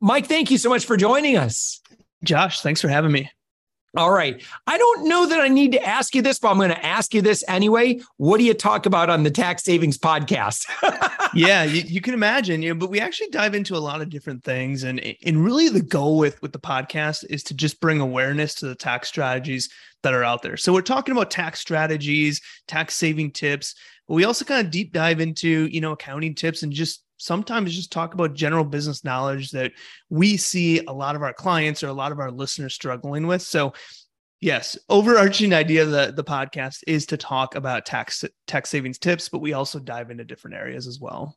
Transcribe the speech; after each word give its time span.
Mike, 0.00 0.26
thank 0.26 0.52
you 0.52 0.58
so 0.58 0.68
much 0.68 0.84
for 0.84 0.96
joining 0.96 1.36
us. 1.36 1.80
Josh, 2.22 2.60
thanks 2.60 2.80
for 2.80 2.86
having 2.88 3.10
me. 3.10 3.28
All 3.98 4.12
right. 4.12 4.40
I 4.68 4.78
don't 4.78 5.08
know 5.08 5.26
that 5.26 5.40
I 5.40 5.48
need 5.48 5.72
to 5.72 5.82
ask 5.82 6.14
you 6.14 6.22
this, 6.22 6.38
but 6.38 6.50
I'm 6.50 6.56
going 6.56 6.70
to 6.70 6.86
ask 6.86 7.12
you 7.12 7.20
this 7.20 7.42
anyway. 7.48 7.98
What 8.16 8.38
do 8.38 8.44
you 8.44 8.54
talk 8.54 8.86
about 8.86 9.10
on 9.10 9.24
the 9.24 9.30
tax 9.30 9.64
savings 9.64 9.98
podcast? 9.98 10.68
yeah, 11.34 11.64
you, 11.64 11.82
you, 11.84 12.00
can 12.00 12.14
imagine, 12.14 12.62
you 12.62 12.68
know, 12.72 12.78
but 12.78 12.90
we 12.90 13.00
actually 13.00 13.30
dive 13.30 13.56
into 13.56 13.74
a 13.74 13.78
lot 13.78 14.00
of 14.00 14.08
different 14.08 14.44
things. 14.44 14.84
And, 14.84 15.00
and 15.26 15.44
really 15.44 15.68
the 15.68 15.82
goal 15.82 16.16
with, 16.16 16.40
with 16.42 16.52
the 16.52 16.60
podcast 16.60 17.24
is 17.28 17.42
to 17.42 17.54
just 17.54 17.80
bring 17.80 17.98
awareness 17.98 18.54
to 18.56 18.68
the 18.68 18.76
tax 18.76 19.08
strategies 19.08 19.68
that 20.04 20.14
are 20.14 20.22
out 20.22 20.42
there. 20.42 20.56
So 20.56 20.72
we're 20.72 20.82
talking 20.82 21.10
about 21.10 21.32
tax 21.32 21.58
strategies, 21.58 22.40
tax 22.68 22.94
saving 22.94 23.32
tips, 23.32 23.74
but 24.06 24.14
we 24.14 24.22
also 24.22 24.44
kind 24.44 24.64
of 24.64 24.70
deep 24.70 24.92
dive 24.92 25.18
into, 25.18 25.66
you 25.66 25.80
know, 25.80 25.90
accounting 25.90 26.36
tips 26.36 26.62
and 26.62 26.72
just 26.72 27.02
sometimes 27.18 27.74
just 27.74 27.92
talk 27.92 28.14
about 28.14 28.34
general 28.34 28.64
business 28.64 29.04
knowledge 29.04 29.50
that 29.50 29.72
we 30.08 30.36
see 30.36 30.84
a 30.86 30.92
lot 30.92 31.16
of 31.16 31.22
our 31.22 31.32
clients 31.32 31.82
or 31.82 31.88
a 31.88 31.92
lot 31.92 32.12
of 32.12 32.18
our 32.18 32.30
listeners 32.30 32.74
struggling 32.74 33.26
with. 33.26 33.42
So, 33.42 33.74
yes, 34.40 34.78
overarching 34.88 35.52
idea 35.52 35.82
of 35.82 35.90
the, 35.90 36.12
the 36.14 36.24
podcast 36.24 36.82
is 36.86 37.06
to 37.06 37.16
talk 37.16 37.54
about 37.54 37.84
tax 37.84 38.24
tax 38.46 38.70
savings 38.70 38.98
tips, 38.98 39.28
but 39.28 39.40
we 39.40 39.52
also 39.52 39.78
dive 39.78 40.10
into 40.10 40.24
different 40.24 40.56
areas 40.56 40.86
as 40.86 40.98
well. 41.00 41.36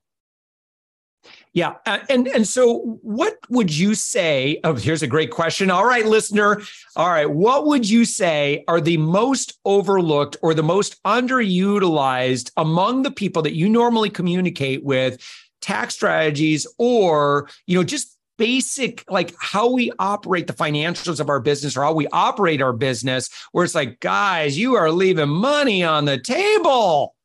Yeah, 1.54 1.76
uh, 1.86 2.00
and 2.10 2.28
and 2.30 2.48
so 2.48 2.98
what 3.02 3.38
would 3.50 3.76
you 3.76 3.94
say? 3.94 4.60
Oh, 4.64 4.74
here's 4.74 5.04
a 5.04 5.08
great 5.08 5.32
question. 5.32 5.70
All 5.70 5.86
right, 5.86 6.06
listener. 6.06 6.62
All 6.96 7.10
right, 7.10 7.30
what 7.30 7.68
would 7.68 7.88
you 7.88 8.06
say 8.06 8.64
are 8.68 8.82
the 8.82 8.98
most 8.98 9.60
overlooked 9.66 10.38
or 10.42 10.54
the 10.54 10.64
most 10.64 11.02
underutilized 11.04 12.52
among 12.58 13.04
the 13.04 13.12
people 13.12 13.42
that 13.44 13.56
you 13.56 13.70
normally 13.70 14.10
communicate 14.10 14.84
with 14.84 15.22
tax 15.62 15.94
strategies 15.94 16.68
or 16.78 17.50
you 17.68 17.78
know 17.78 17.84
just 17.84 18.18
basic 18.38 19.04
like 19.10 19.36
how 19.40 19.72
we 19.72 19.92
operate 20.00 20.48
the 20.48 20.54
financials 20.54 21.20
of 21.20 21.30
our 21.30 21.40
business 21.40 21.78
or 21.78 21.84
how 21.84 21.94
we 21.94 22.08
operate 22.08 22.62
our 22.62 22.74
business 22.74 23.30
where 23.52 23.64
it's 23.64 23.76
like 23.76 24.00
guys 24.00 24.58
you 24.58 24.76
are 24.76 24.92
leaving 24.92 25.30
money 25.30 25.84
on 25.84 26.06
the 26.06 26.18
table. 26.18 27.16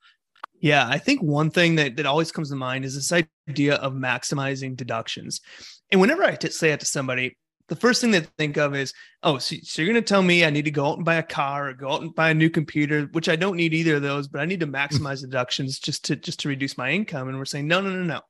Yeah 0.60 0.86
i 0.88 0.98
think 0.98 1.22
one 1.22 1.50
thing 1.50 1.76
that, 1.76 1.96
that 1.96 2.06
always 2.06 2.32
comes 2.32 2.50
to 2.50 2.56
mind 2.56 2.84
is 2.84 2.94
this 2.94 3.24
idea 3.48 3.76
of 3.76 3.94
maximizing 3.94 4.76
deductions. 4.76 5.40
And 5.90 6.00
whenever 6.00 6.22
i 6.22 6.34
t- 6.34 6.50
say 6.50 6.72
it 6.72 6.80
to 6.80 6.86
somebody 6.86 7.36
the 7.68 7.76
first 7.76 8.00
thing 8.00 8.12
they 8.12 8.20
think 8.20 8.56
of 8.56 8.74
is, 8.74 8.92
oh, 9.22 9.38
so, 9.38 9.56
so 9.62 9.82
you're 9.82 9.92
going 9.92 10.02
to 10.02 10.08
tell 10.08 10.22
me 10.22 10.44
I 10.44 10.50
need 10.50 10.66
to 10.66 10.70
go 10.70 10.86
out 10.86 10.96
and 10.96 11.04
buy 11.04 11.16
a 11.16 11.22
car 11.22 11.68
or 11.68 11.72
go 11.74 11.90
out 11.90 12.02
and 12.02 12.14
buy 12.14 12.30
a 12.30 12.34
new 12.34 12.48
computer, 12.48 13.08
which 13.12 13.28
I 13.28 13.36
don't 13.36 13.56
need 13.56 13.74
either 13.74 13.96
of 13.96 14.02
those, 14.02 14.28
but 14.28 14.40
I 14.40 14.44
need 14.44 14.60
to 14.60 14.66
hmm. 14.66 14.74
maximize 14.74 15.20
deductions 15.20 15.78
just 15.78 16.04
to 16.06 16.16
just 16.16 16.40
to 16.40 16.48
reduce 16.48 16.78
my 16.78 16.90
income. 16.90 17.28
And 17.28 17.38
we're 17.38 17.44
saying, 17.44 17.66
no, 17.66 17.80
no, 17.80 17.90
no, 17.90 18.02
no. 18.02 18.20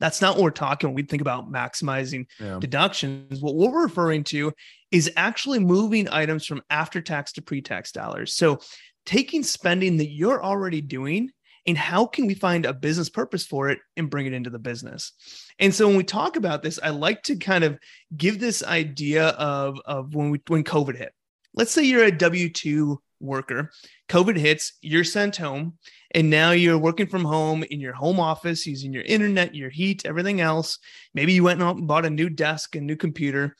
That's 0.00 0.20
not 0.20 0.34
what 0.34 0.42
we're 0.42 0.50
talking 0.50 0.90
when 0.90 0.94
we 0.94 1.02
think 1.02 1.22
about 1.22 1.50
maximizing 1.50 2.26
yeah. 2.38 2.58
deductions. 2.58 3.40
What 3.40 3.54
we're 3.54 3.82
referring 3.82 4.24
to 4.24 4.52
is 4.90 5.10
actually 5.16 5.60
moving 5.60 6.08
items 6.10 6.44
from 6.44 6.62
after 6.68 7.00
tax 7.00 7.32
to 7.32 7.42
pre-tax 7.42 7.92
dollars. 7.92 8.34
So 8.34 8.60
taking 9.06 9.42
spending 9.42 9.96
that 9.96 10.10
you're 10.10 10.44
already 10.44 10.82
doing 10.82 11.30
and 11.66 11.78
how 11.78 12.06
can 12.06 12.26
we 12.26 12.34
find 12.34 12.66
a 12.66 12.72
business 12.72 13.08
purpose 13.08 13.46
for 13.46 13.70
it 13.70 13.78
and 13.96 14.10
bring 14.10 14.26
it 14.26 14.32
into 14.32 14.50
the 14.50 14.58
business? 14.58 15.12
And 15.58 15.74
so 15.74 15.86
when 15.86 15.96
we 15.96 16.04
talk 16.04 16.36
about 16.36 16.62
this 16.62 16.78
i 16.82 16.90
like 16.90 17.22
to 17.24 17.36
kind 17.36 17.64
of 17.64 17.78
give 18.16 18.40
this 18.40 18.62
idea 18.62 19.28
of, 19.28 19.78
of 19.84 20.14
when 20.14 20.30
we 20.30 20.40
when 20.48 20.64
covid 20.64 20.96
hit. 20.96 21.12
Let's 21.54 21.72
say 21.72 21.84
you're 21.84 22.04
a 22.04 22.12
w2 22.12 22.96
worker 23.20 23.70
covid 24.08 24.36
hits 24.36 24.72
you're 24.80 25.04
sent 25.04 25.36
home 25.36 25.74
and 26.10 26.28
now 26.28 26.50
you're 26.50 26.76
working 26.76 27.06
from 27.06 27.24
home 27.24 27.62
in 27.62 27.78
your 27.78 27.92
home 27.92 28.18
office 28.18 28.66
using 28.66 28.92
your 28.92 29.04
internet 29.04 29.54
your 29.54 29.70
heat 29.70 30.04
everything 30.04 30.40
else. 30.40 30.78
Maybe 31.14 31.32
you 31.32 31.44
went 31.44 31.62
and 31.62 31.86
bought 31.86 32.06
a 32.06 32.10
new 32.10 32.28
desk 32.28 32.74
a 32.74 32.80
new 32.80 32.96
computer 32.96 33.56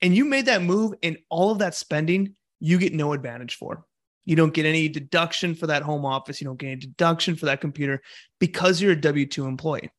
and 0.00 0.14
you 0.14 0.24
made 0.24 0.46
that 0.46 0.62
move 0.62 0.94
and 1.02 1.18
all 1.28 1.50
of 1.50 1.58
that 1.58 1.74
spending 1.74 2.34
you 2.60 2.78
get 2.78 2.94
no 2.94 3.12
advantage 3.12 3.56
for 3.56 3.84
you 4.30 4.36
don't 4.36 4.54
get 4.54 4.64
any 4.64 4.88
deduction 4.88 5.56
for 5.56 5.66
that 5.66 5.82
home 5.82 6.04
office. 6.04 6.40
You 6.40 6.44
don't 6.44 6.56
get 6.56 6.68
any 6.68 6.76
deduction 6.76 7.34
for 7.34 7.46
that 7.46 7.60
computer 7.60 8.00
because 8.38 8.80
you're 8.80 8.92
a 8.92 9.00
W 9.00 9.26
2 9.26 9.44
employee. 9.44 9.90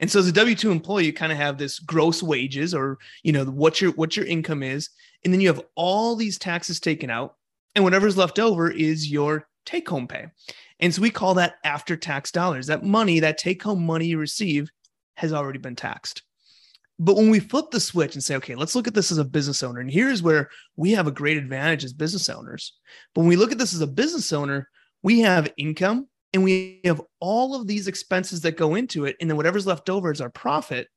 And 0.00 0.10
so 0.10 0.18
as 0.18 0.28
a 0.28 0.32
W-2 0.32 0.70
employee, 0.70 1.04
you 1.04 1.12
kind 1.12 1.30
of 1.30 1.36
have 1.36 1.58
this 1.58 1.78
gross 1.78 2.22
wages 2.22 2.72
or, 2.74 2.96
you 3.22 3.32
know, 3.32 3.44
what 3.44 3.80
your, 3.80 3.92
what 3.92 4.16
your 4.16 4.24
income 4.24 4.62
is. 4.62 4.88
And 5.24 5.32
then 5.32 5.42
you 5.42 5.48
have 5.48 5.62
all 5.74 6.16
these 6.16 6.38
taxes 6.38 6.80
taken 6.80 7.10
out 7.10 7.36
and 7.74 7.84
whatever's 7.84 8.16
left 8.16 8.38
over 8.38 8.70
is 8.70 9.10
your 9.10 9.46
take 9.66 9.86
home 9.86 10.08
pay. 10.08 10.26
And 10.80 10.94
so 10.94 11.02
we 11.02 11.10
call 11.10 11.34
that 11.34 11.56
after 11.62 11.96
tax 11.96 12.30
dollars. 12.30 12.68
That 12.68 12.82
money, 12.82 13.20
that 13.20 13.36
take 13.36 13.62
home 13.62 13.84
money 13.84 14.06
you 14.06 14.16
receive 14.18 14.70
has 15.16 15.34
already 15.34 15.58
been 15.58 15.76
taxed. 15.76 16.22
But 16.98 17.16
when 17.16 17.28
we 17.28 17.40
flip 17.40 17.70
the 17.70 17.80
switch 17.80 18.14
and 18.14 18.24
say, 18.24 18.36
okay, 18.36 18.54
let's 18.54 18.74
look 18.74 18.88
at 18.88 18.94
this 18.94 19.12
as 19.12 19.18
a 19.18 19.24
business 19.24 19.62
owner, 19.62 19.80
and 19.80 19.90
here's 19.90 20.22
where 20.22 20.48
we 20.76 20.92
have 20.92 21.06
a 21.06 21.12
great 21.12 21.36
advantage 21.36 21.84
as 21.84 21.92
business 21.92 22.28
owners. 22.30 22.72
But 23.14 23.22
when 23.22 23.28
we 23.28 23.36
look 23.36 23.52
at 23.52 23.58
this 23.58 23.74
as 23.74 23.82
a 23.82 23.86
business 23.86 24.32
owner, 24.32 24.68
we 25.02 25.20
have 25.20 25.52
income 25.58 26.08
and 26.32 26.42
we 26.42 26.80
have 26.84 27.02
all 27.20 27.54
of 27.54 27.66
these 27.66 27.86
expenses 27.86 28.40
that 28.42 28.56
go 28.56 28.74
into 28.74 29.04
it. 29.04 29.16
And 29.20 29.28
then 29.28 29.36
whatever's 29.36 29.66
left 29.66 29.90
over 29.90 30.10
is 30.10 30.20
our 30.20 30.30
profit. 30.30 30.88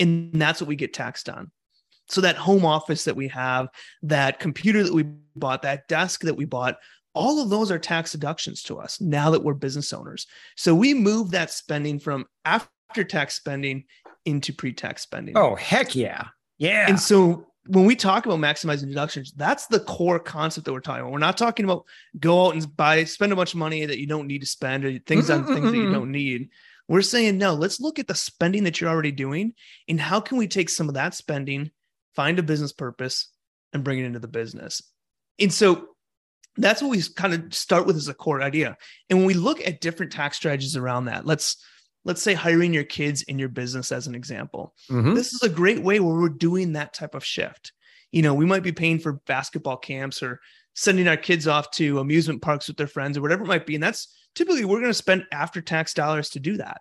And 0.00 0.32
that's 0.34 0.60
what 0.60 0.68
we 0.68 0.76
get 0.76 0.92
taxed 0.92 1.28
on. 1.28 1.50
So 2.08 2.20
that 2.20 2.36
home 2.36 2.64
office 2.64 3.04
that 3.04 3.16
we 3.16 3.28
have, 3.28 3.68
that 4.02 4.40
computer 4.40 4.82
that 4.82 4.94
we 4.94 5.04
bought, 5.34 5.62
that 5.62 5.88
desk 5.88 6.22
that 6.22 6.36
we 6.36 6.44
bought, 6.44 6.76
all 7.14 7.42
of 7.42 7.50
those 7.50 7.70
are 7.70 7.78
tax 7.78 8.12
deductions 8.12 8.62
to 8.64 8.78
us 8.78 9.00
now 9.00 9.30
that 9.30 9.42
we're 9.42 9.54
business 9.54 9.92
owners. 9.92 10.26
So 10.56 10.74
we 10.74 10.92
move 10.92 11.30
that 11.30 11.50
spending 11.50 11.98
from 11.98 12.26
after 12.44 13.04
tax 13.04 13.34
spending 13.34 13.84
into 14.26 14.52
pre-tax 14.52 15.02
spending. 15.02 15.36
Oh, 15.36 15.54
heck 15.54 15.94
yeah. 15.94 16.26
Yeah. 16.58 16.86
And 16.88 17.00
so 17.00 17.46
when 17.68 17.84
we 17.84 17.96
talk 17.96 18.26
about 18.26 18.38
maximizing 18.38 18.88
deductions, 18.88 19.32
that's 19.36 19.66
the 19.66 19.80
core 19.80 20.18
concept 20.18 20.66
that 20.66 20.72
we're 20.72 20.80
talking 20.80 21.02
about. 21.02 21.12
We're 21.12 21.18
not 21.18 21.36
talking 21.36 21.64
about 21.64 21.84
go 22.18 22.46
out 22.46 22.54
and 22.54 22.76
buy, 22.76 23.04
spend 23.04 23.32
a 23.32 23.36
bunch 23.36 23.54
of 23.54 23.58
money 23.58 23.84
that 23.86 23.98
you 23.98 24.06
don't 24.06 24.26
need 24.26 24.40
to 24.40 24.46
spend 24.46 24.84
or 24.84 24.98
things 24.98 25.30
on 25.30 25.46
things 25.46 25.70
that 25.70 25.76
you 25.76 25.92
don't 25.92 26.12
need. 26.12 26.50
We're 26.88 27.02
saying, 27.02 27.38
no, 27.38 27.54
let's 27.54 27.80
look 27.80 27.98
at 27.98 28.06
the 28.06 28.14
spending 28.14 28.64
that 28.64 28.80
you're 28.80 28.90
already 28.90 29.12
doing 29.12 29.54
and 29.88 30.00
how 30.00 30.20
can 30.20 30.38
we 30.38 30.46
take 30.46 30.70
some 30.70 30.88
of 30.88 30.94
that 30.94 31.14
spending, 31.14 31.70
find 32.14 32.38
a 32.38 32.42
business 32.42 32.72
purpose, 32.72 33.28
and 33.72 33.82
bring 33.82 33.98
it 33.98 34.04
into 34.04 34.20
the 34.20 34.28
business. 34.28 34.82
And 35.40 35.52
so 35.52 35.88
that's 36.56 36.80
what 36.80 36.90
we 36.90 37.02
kind 37.16 37.34
of 37.34 37.52
start 37.52 37.86
with 37.86 37.96
as 37.96 38.08
a 38.08 38.14
core 38.14 38.40
idea. 38.40 38.76
And 39.10 39.18
when 39.18 39.26
we 39.26 39.34
look 39.34 39.66
at 39.66 39.80
different 39.80 40.12
tax 40.12 40.36
strategies 40.36 40.76
around 40.76 41.06
that, 41.06 41.26
let's 41.26 41.62
let's 42.06 42.22
say 42.22 42.34
hiring 42.34 42.72
your 42.72 42.84
kids 42.84 43.22
in 43.22 43.36
your 43.36 43.48
business 43.48 43.90
as 43.90 44.06
an 44.06 44.14
example. 44.14 44.72
Mm-hmm. 44.88 45.14
This 45.14 45.34
is 45.34 45.42
a 45.42 45.48
great 45.48 45.82
way 45.82 45.98
where 45.98 46.14
we're 46.14 46.28
doing 46.28 46.72
that 46.72 46.94
type 46.94 47.16
of 47.16 47.24
shift. 47.24 47.72
You 48.12 48.22
know, 48.22 48.32
we 48.32 48.46
might 48.46 48.62
be 48.62 48.70
paying 48.70 49.00
for 49.00 49.14
basketball 49.26 49.76
camps 49.76 50.22
or 50.22 50.40
sending 50.74 51.08
our 51.08 51.16
kids 51.16 51.48
off 51.48 51.72
to 51.72 51.98
amusement 51.98 52.42
parks 52.42 52.68
with 52.68 52.76
their 52.76 52.86
friends 52.86 53.18
or 53.18 53.22
whatever 53.22 53.42
it 53.42 53.48
might 53.48 53.66
be. 53.66 53.74
And 53.74 53.82
that's 53.82 54.14
typically 54.36 54.64
we're 54.64 54.78
going 54.78 54.90
to 54.90 54.94
spend 54.94 55.24
after 55.32 55.60
tax 55.60 55.92
dollars 55.94 56.30
to 56.30 56.40
do 56.40 56.56
that. 56.58 56.80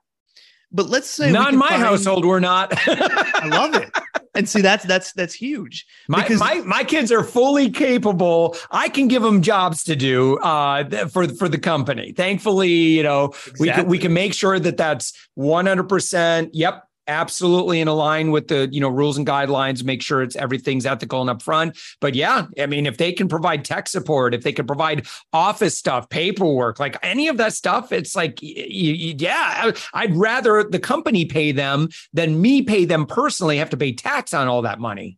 But 0.72 0.90
let's 0.90 1.10
say 1.10 1.32
not 1.32 1.54
in 1.54 1.60
my 1.60 1.70
find, 1.70 1.82
household, 1.82 2.24
we're 2.24 2.40
not. 2.40 2.72
I 2.88 3.48
love 3.48 3.74
it. 3.76 3.90
and 4.36 4.48
see 4.48 4.62
that's 4.62 4.86
that's 4.86 5.14
that's 5.14 5.34
huge. 5.34 5.86
My, 6.08 6.22
because 6.22 6.40
my 6.40 6.56
my 6.66 6.84
kids 6.84 7.12
are 7.12 7.24
fully 7.24 7.70
capable. 7.70 8.56
I 8.72 8.90
can 8.90 9.08
give 9.08 9.22
them 9.22 9.42
jobs 9.42 9.84
to 9.86 9.96
do 9.96 10.38
uh, 10.40 11.08
for 11.08 11.28
for 11.28 11.48
the 11.48 11.58
company. 11.58 12.12
Thankfully, 12.12 12.70
you 12.70 13.04
know, 13.04 13.34
we 13.60 13.70
can 13.70 13.88
we 13.88 13.98
can 13.98 14.14
make 14.14 14.34
sure 14.34 14.60
that 14.60 14.78
that's 14.78 15.14
100%. 15.38 16.50
Yep, 16.54 16.84
absolutely 17.08 17.80
in 17.80 17.88
line 17.88 18.32
with 18.32 18.48
the 18.48 18.68
you 18.72 18.80
know 18.80 18.90
rules 18.90 19.18
and 19.18 19.28
guidelines 19.28 19.84
make 19.84 20.02
sure 20.02 20.22
it's 20.22 20.36
everything's 20.36 20.86
ethical 20.86 21.28
and 21.28 21.40
upfront 21.40 21.78
but 22.02 22.16
yeah 22.16 22.46
i 22.60 22.66
mean 22.66 22.86
if 22.86 22.98
they 22.98 23.12
can 23.12 23.28
provide 23.28 23.64
tech 23.64 23.88
support 23.88 24.34
if 24.34 24.44
they 24.44 24.52
can 24.52 24.66
provide 24.66 25.06
office 25.34 25.78
stuff 25.78 26.10
paperwork 26.10 26.80
like 26.80 26.98
any 27.04 27.28
of 27.28 27.38
that 27.38 27.54
stuff 27.54 27.92
it's 27.92 28.16
like 28.16 28.40
yeah 28.42 29.72
i'd 29.94 30.16
rather 30.16 30.64
the 30.64 30.80
company 30.80 31.26
pay 31.26 31.52
them 31.52 31.88
than 32.14 32.42
me 32.42 32.62
pay 32.62 32.86
them 32.86 33.06
personally 33.06 33.58
have 33.58 33.70
to 33.70 33.78
pay 33.78 33.94
tax 33.94 34.34
on 34.34 34.48
all 34.48 34.62
that 34.62 34.80
money 34.80 35.18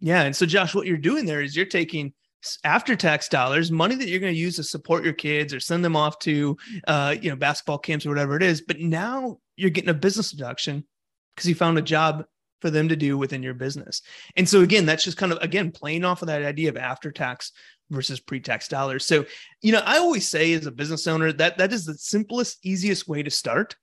yeah 0.00 0.22
and 0.22 0.36
so 0.36 0.46
josh 0.46 0.74
what 0.74 0.86
you're 0.86 0.96
doing 0.96 1.26
there 1.26 1.42
is 1.42 1.56
you're 1.56 1.66
taking 1.66 2.12
after 2.62 2.94
tax 2.94 3.28
dollars, 3.28 3.70
money 3.70 3.94
that 3.94 4.08
you're 4.08 4.20
going 4.20 4.34
to 4.34 4.38
use 4.38 4.56
to 4.56 4.62
support 4.62 5.02
your 5.02 5.12
kids 5.14 5.54
or 5.54 5.60
send 5.60 5.84
them 5.84 5.96
off 5.96 6.18
to, 6.20 6.56
uh, 6.86 7.14
you 7.20 7.30
know, 7.30 7.36
basketball 7.36 7.78
camps 7.78 8.04
or 8.04 8.10
whatever 8.10 8.36
it 8.36 8.42
is. 8.42 8.60
But 8.60 8.80
now 8.80 9.38
you're 9.56 9.70
getting 9.70 9.88
a 9.88 9.94
business 9.94 10.30
deduction 10.30 10.84
because 11.34 11.48
you 11.48 11.54
found 11.54 11.78
a 11.78 11.82
job 11.82 12.24
for 12.60 12.70
them 12.70 12.88
to 12.88 12.96
do 12.96 13.18
within 13.18 13.42
your 13.42 13.54
business. 13.54 14.00
And 14.36 14.48
so 14.48 14.62
again, 14.62 14.86
that's 14.86 15.04
just 15.04 15.18
kind 15.18 15.32
of 15.32 15.38
again 15.42 15.70
playing 15.70 16.04
off 16.04 16.22
of 16.22 16.28
that 16.28 16.42
idea 16.42 16.70
of 16.70 16.76
after 16.76 17.12
tax 17.12 17.52
versus 17.90 18.20
pre-tax 18.20 18.68
dollars. 18.68 19.04
So, 19.04 19.26
you 19.60 19.72
know, 19.72 19.82
I 19.84 19.98
always 19.98 20.26
say 20.26 20.54
as 20.54 20.64
a 20.66 20.72
business 20.72 21.06
owner 21.06 21.32
that 21.32 21.58
that 21.58 21.72
is 21.72 21.84
the 21.84 21.94
simplest 21.94 22.64
easiest 22.64 23.06
way 23.06 23.22
to 23.22 23.30
start. 23.30 23.76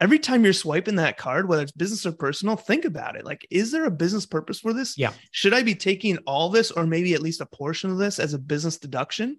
Every 0.00 0.20
time 0.20 0.44
you're 0.44 0.52
swiping 0.52 0.94
that 0.96 1.16
card, 1.16 1.48
whether 1.48 1.62
it's 1.62 1.72
business 1.72 2.06
or 2.06 2.12
personal, 2.12 2.54
think 2.54 2.84
about 2.84 3.16
it. 3.16 3.24
Like, 3.24 3.44
is 3.50 3.72
there 3.72 3.84
a 3.86 3.90
business 3.90 4.26
purpose 4.26 4.60
for 4.60 4.72
this? 4.72 4.96
Yeah. 4.96 5.12
Should 5.32 5.54
I 5.54 5.64
be 5.64 5.74
taking 5.74 6.18
all 6.18 6.50
this 6.50 6.70
or 6.70 6.86
maybe 6.86 7.14
at 7.14 7.22
least 7.22 7.40
a 7.40 7.46
portion 7.46 7.90
of 7.90 7.98
this 7.98 8.20
as 8.20 8.32
a 8.32 8.38
business 8.38 8.78
deduction 8.78 9.38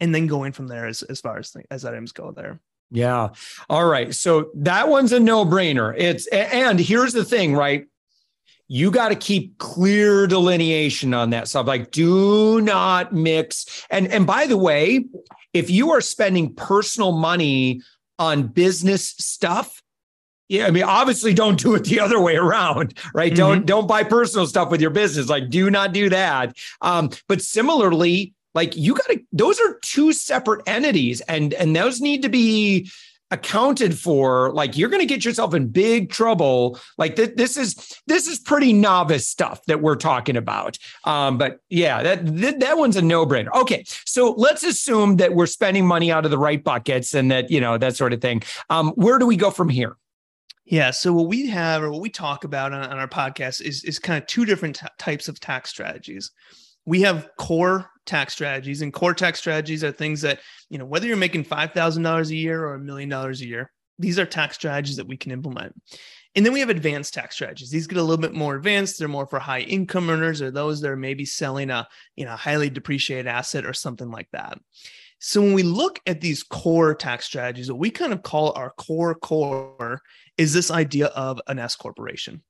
and 0.00 0.14
then 0.14 0.26
going 0.26 0.52
from 0.52 0.68
there 0.68 0.86
as, 0.86 1.02
as 1.02 1.20
far 1.20 1.36
as, 1.36 1.54
as 1.70 1.84
items 1.84 2.12
go 2.12 2.32
there? 2.32 2.62
Yeah. 2.90 3.28
All 3.68 3.86
right. 3.86 4.14
So 4.14 4.50
that 4.54 4.88
one's 4.88 5.12
a 5.12 5.20
no 5.20 5.44
brainer. 5.44 5.94
It's, 5.96 6.26
and 6.28 6.78
here's 6.78 7.12
the 7.12 7.24
thing, 7.24 7.54
right? 7.54 7.86
You 8.66 8.90
got 8.90 9.08
to 9.08 9.16
keep 9.16 9.58
clear 9.58 10.26
delineation 10.26 11.14
on 11.14 11.30
that 11.30 11.48
stuff. 11.48 11.66
Like, 11.66 11.90
do 11.90 12.60
not 12.60 13.12
mix. 13.12 13.86
And, 13.90 14.08
and 14.08 14.26
by 14.26 14.46
the 14.46 14.56
way, 14.56 15.06
if 15.52 15.70
you 15.70 15.90
are 15.90 16.00
spending 16.00 16.54
personal 16.54 17.12
money 17.12 17.82
on 18.18 18.48
business 18.48 19.08
stuff, 19.18 19.82
yeah, 20.48 20.66
I 20.66 20.72
mean, 20.72 20.82
obviously 20.82 21.32
don't 21.32 21.60
do 21.60 21.76
it 21.76 21.84
the 21.84 22.00
other 22.00 22.20
way 22.20 22.34
around, 22.34 22.98
right? 23.14 23.30
Mm-hmm. 23.30 23.36
Don't 23.36 23.66
don't 23.66 23.86
buy 23.86 24.02
personal 24.02 24.48
stuff 24.48 24.68
with 24.68 24.80
your 24.80 24.90
business. 24.90 25.28
Like, 25.28 25.48
do 25.48 25.70
not 25.70 25.92
do 25.92 26.08
that. 26.08 26.56
Um, 26.80 27.10
but 27.28 27.40
similarly, 27.40 28.34
like 28.54 28.76
you 28.76 28.94
got 28.94 29.06
to 29.06 29.20
those 29.32 29.60
are 29.60 29.78
two 29.82 30.12
separate 30.12 30.62
entities 30.66 31.20
and 31.22 31.54
and 31.54 31.74
those 31.74 32.00
need 32.00 32.22
to 32.22 32.28
be 32.28 32.90
accounted 33.30 33.96
for. 33.98 34.52
Like 34.52 34.76
you're 34.76 34.88
going 34.88 35.00
to 35.00 35.06
get 35.06 35.24
yourself 35.24 35.54
in 35.54 35.68
big 35.68 36.10
trouble. 36.10 36.78
Like 36.98 37.16
th- 37.16 37.36
this 37.36 37.56
is 37.56 37.76
this 38.06 38.26
is 38.26 38.38
pretty 38.38 38.72
novice 38.72 39.26
stuff 39.26 39.64
that 39.66 39.80
we're 39.80 39.96
talking 39.96 40.36
about. 40.36 40.78
Um 41.04 41.38
but 41.38 41.60
yeah 41.68 42.02
that 42.02 42.26
th- 42.26 42.58
that 42.58 42.78
one's 42.78 42.96
a 42.96 43.02
no-brainer. 43.02 43.52
Okay 43.54 43.84
so 44.04 44.32
let's 44.32 44.62
assume 44.62 45.16
that 45.16 45.34
we're 45.34 45.46
spending 45.46 45.86
money 45.86 46.10
out 46.10 46.24
of 46.24 46.30
the 46.30 46.38
right 46.38 46.62
buckets 46.62 47.14
and 47.14 47.30
that 47.30 47.50
you 47.50 47.60
know 47.60 47.78
that 47.78 47.96
sort 47.96 48.12
of 48.12 48.20
thing. 48.20 48.42
Um 48.68 48.90
where 48.90 49.18
do 49.18 49.26
we 49.26 49.36
go 49.36 49.50
from 49.50 49.68
here? 49.68 49.96
Yeah. 50.64 50.92
So 50.92 51.12
what 51.12 51.26
we 51.26 51.48
have 51.48 51.82
or 51.82 51.90
what 51.90 52.00
we 52.00 52.10
talk 52.10 52.44
about 52.44 52.72
on, 52.72 52.84
on 52.84 52.98
our 52.98 53.08
podcast 53.08 53.60
is 53.60 53.84
is 53.84 53.98
kind 53.98 54.20
of 54.20 54.26
two 54.26 54.44
different 54.44 54.76
t- 54.76 54.86
types 54.98 55.28
of 55.28 55.40
tax 55.40 55.70
strategies. 55.70 56.30
We 56.90 57.02
have 57.02 57.30
core 57.38 57.88
tax 58.04 58.32
strategies 58.32 58.82
and 58.82 58.92
core 58.92 59.14
tax 59.14 59.38
strategies 59.38 59.84
are 59.84 59.92
things 59.92 60.22
that 60.22 60.40
you 60.70 60.78
know 60.78 60.84
whether 60.84 61.06
you're 61.06 61.16
making 61.16 61.44
$5000 61.44 62.30
a 62.30 62.34
year 62.34 62.64
or 62.64 62.74
a 62.74 62.80
million 62.80 63.08
dollars 63.08 63.40
a 63.40 63.46
year 63.46 63.70
these 64.00 64.18
are 64.18 64.26
tax 64.26 64.56
strategies 64.56 64.96
that 64.96 65.06
we 65.06 65.16
can 65.16 65.30
implement. 65.30 65.80
And 66.34 66.44
then 66.44 66.52
we 66.52 66.60
have 66.60 66.70
advanced 66.70 67.12
tax 67.12 67.34
strategies. 67.34 67.70
These 67.70 67.86
get 67.86 67.98
a 67.98 68.02
little 68.02 68.20
bit 68.20 68.32
more 68.32 68.56
advanced. 68.56 68.98
They're 68.98 69.08
more 69.08 69.26
for 69.26 69.38
high 69.38 69.60
income 69.60 70.08
earners 70.08 70.40
or 70.40 70.50
those 70.50 70.80
that 70.80 70.90
are 70.90 70.96
maybe 70.96 71.24
selling 71.24 71.70
a 71.70 71.86
you 72.16 72.24
know 72.24 72.34
highly 72.34 72.70
depreciated 72.70 73.28
asset 73.28 73.64
or 73.64 73.72
something 73.72 74.10
like 74.10 74.28
that. 74.32 74.58
So 75.20 75.42
when 75.42 75.52
we 75.52 75.62
look 75.62 76.00
at 76.06 76.20
these 76.20 76.42
core 76.42 76.94
tax 76.94 77.26
strategies 77.26 77.70
what 77.70 77.78
we 77.78 77.90
kind 77.90 78.12
of 78.12 78.22
call 78.22 78.52
our 78.56 78.70
core 78.70 79.14
core 79.14 80.00
is 80.38 80.54
this 80.54 80.70
idea 80.70 81.06
of 81.08 81.40
an 81.46 81.58
s 81.60 81.76
corporation. 81.76 82.42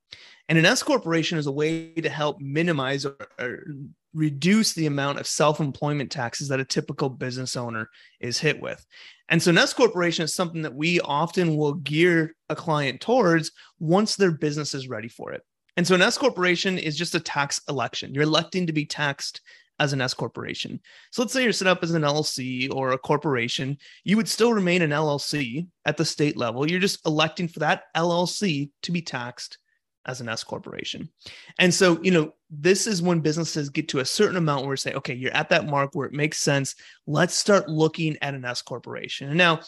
And 0.50 0.58
an 0.58 0.66
S 0.66 0.82
corporation 0.82 1.38
is 1.38 1.46
a 1.46 1.52
way 1.52 1.92
to 1.92 2.08
help 2.08 2.40
minimize 2.40 3.06
or, 3.06 3.16
or, 3.38 3.64
reduce 4.12 4.72
the 4.72 4.86
amount 4.86 5.20
of 5.20 5.26
self-employment 5.26 6.10
taxes 6.10 6.48
that 6.48 6.60
a 6.60 6.64
typical 6.64 7.08
business 7.08 7.56
owner 7.56 7.88
is 8.20 8.38
hit 8.38 8.60
with. 8.60 8.84
And 9.28 9.40
so 9.40 9.52
S 9.52 9.72
corporation 9.72 10.24
is 10.24 10.34
something 10.34 10.62
that 10.62 10.74
we 10.74 11.00
often 11.00 11.56
will 11.56 11.74
gear 11.74 12.34
a 12.48 12.56
client 12.56 13.00
towards 13.00 13.52
once 13.78 14.16
their 14.16 14.32
business 14.32 14.74
is 14.74 14.88
ready 14.88 15.08
for 15.08 15.32
it. 15.32 15.42
And 15.76 15.86
so 15.86 15.94
an 15.94 16.02
S 16.02 16.18
corporation 16.18 16.78
is 16.78 16.96
just 16.96 17.14
a 17.14 17.20
tax 17.20 17.60
election. 17.68 18.12
You're 18.12 18.24
electing 18.24 18.66
to 18.66 18.72
be 18.72 18.84
taxed 18.84 19.40
as 19.78 19.92
an 19.92 20.00
S 20.00 20.12
corporation. 20.12 20.80
So 21.10 21.22
let's 21.22 21.32
say 21.32 21.42
you're 21.42 21.52
set 21.52 21.68
up 21.68 21.82
as 21.82 21.92
an 21.92 22.02
LLC 22.02 22.72
or 22.74 22.90
a 22.90 22.98
corporation, 22.98 23.78
you 24.04 24.16
would 24.16 24.28
still 24.28 24.52
remain 24.52 24.82
an 24.82 24.90
LLC 24.90 25.66
at 25.86 25.96
the 25.96 26.04
state 26.04 26.36
level. 26.36 26.68
You're 26.68 26.80
just 26.80 27.06
electing 27.06 27.48
for 27.48 27.60
that 27.60 27.84
LLC 27.96 28.70
to 28.82 28.92
be 28.92 29.00
taxed 29.00 29.58
as 30.06 30.20
an 30.20 30.28
S 30.28 30.44
corporation. 30.44 31.08
And 31.58 31.72
so, 31.72 32.00
you 32.02 32.10
know, 32.10 32.32
this 32.50 32.86
is 32.86 33.02
when 33.02 33.20
businesses 33.20 33.68
get 33.68 33.88
to 33.88 34.00
a 34.00 34.04
certain 34.04 34.36
amount 34.36 34.66
where 34.66 34.76
say, 34.76 34.94
okay, 34.94 35.14
you're 35.14 35.34
at 35.34 35.50
that 35.50 35.66
mark 35.66 35.94
where 35.94 36.06
it 36.06 36.12
makes 36.12 36.40
sense. 36.40 36.74
Let's 37.06 37.34
start 37.34 37.68
looking 37.68 38.16
at 38.22 38.34
an 38.34 38.44
S 38.44 38.62
corporation. 38.62 39.28
And 39.28 39.38
now 39.38 39.60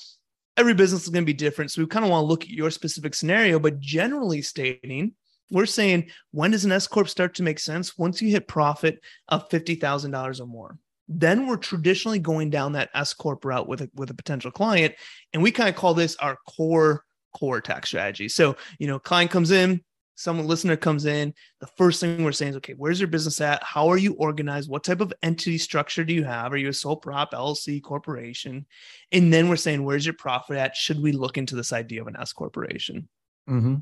every 0.57 0.75
business 0.75 1.05
is 1.05 1.11
going 1.11 1.25
to 1.25 1.27
be 1.27 1.35
different. 1.35 1.71
So 1.71 1.83
we 1.83 1.87
kind 1.87 2.05
of 2.05 2.11
want 2.11 2.23
to 2.23 2.27
look 2.27 2.45
at 2.45 2.51
your 2.51 2.71
specific 2.71 3.15
scenario, 3.15 3.59
but 3.59 3.81
generally 3.81 4.43
stating, 4.43 5.13
we're 5.51 5.67
saying 5.67 6.11
when 6.31 6.53
does 6.53 6.65
an 6.65 6.73
S 6.73 6.87
corp 6.87 7.09
start 7.09 7.35
to 7.35 7.43
make 7.43 7.59
sense? 7.59 7.99
Once 7.99 8.23
you 8.23 8.31
hit 8.31 8.49
profit 8.49 9.01
of 9.29 9.49
$50,000 9.51 10.41
or 10.41 10.47
more. 10.47 10.79
Then 11.09 11.47
we're 11.47 11.57
traditionally 11.57 12.21
going 12.21 12.49
down 12.49 12.73
that 12.73 12.89
S 12.95 13.13
corp 13.13 13.45
route 13.45 13.69
with 13.69 13.83
a, 13.83 13.91
with 13.95 14.09
a 14.11 14.15
potential 14.15 14.51
client. 14.51 14.95
And 15.35 15.43
we 15.43 15.51
kind 15.51 15.69
of 15.69 15.75
call 15.75 15.93
this 15.93 16.17
our 16.17 16.39
core 16.49 17.05
core 17.33 17.61
tax 17.61 17.89
strategy. 17.89 18.29
So, 18.29 18.57
you 18.79 18.87
know, 18.87 18.99
client 18.99 19.31
comes 19.31 19.51
in, 19.51 19.83
someone 20.15 20.47
listener 20.47 20.77
comes 20.77 21.05
in, 21.07 21.35
the 21.61 21.67
first 21.67 22.01
thing 22.01 22.23
we're 22.23 22.33
saying 22.33 22.51
is, 22.51 22.57
okay, 22.57 22.75
where's 22.75 23.01
your 23.01 23.09
business 23.09 23.41
at? 23.41 23.63
How 23.63 23.89
are 23.89 23.97
you 23.97 24.15
organized? 24.15 24.71
What 24.71 24.85
type 24.85 25.01
of 25.01 25.13
entity 25.23 25.59
structure 25.59 26.05
do 26.05 26.15
you 26.15 26.25
have? 26.25 26.53
Are 26.53 26.57
you 26.57 26.69
a 26.69 26.73
sole 26.73 26.97
prop, 26.97 27.33
LLC, 27.33 27.83
corporation? 27.83 28.67
And 29.11 29.33
then 29.33 29.49
we're 29.49 29.57
saying, 29.57 29.85
where's 29.85 30.07
your 30.07 30.15
profit 30.15 30.57
at? 30.57 30.77
Should 30.77 31.03
we 31.03 31.13
look 31.13 31.39
into 31.39 31.57
this 31.57 31.73
idea 31.73 32.03
of 32.03 32.09
an 32.09 32.17
S 32.21 32.33
corporation? 32.33 33.09
Mm-hmm. 33.49 33.77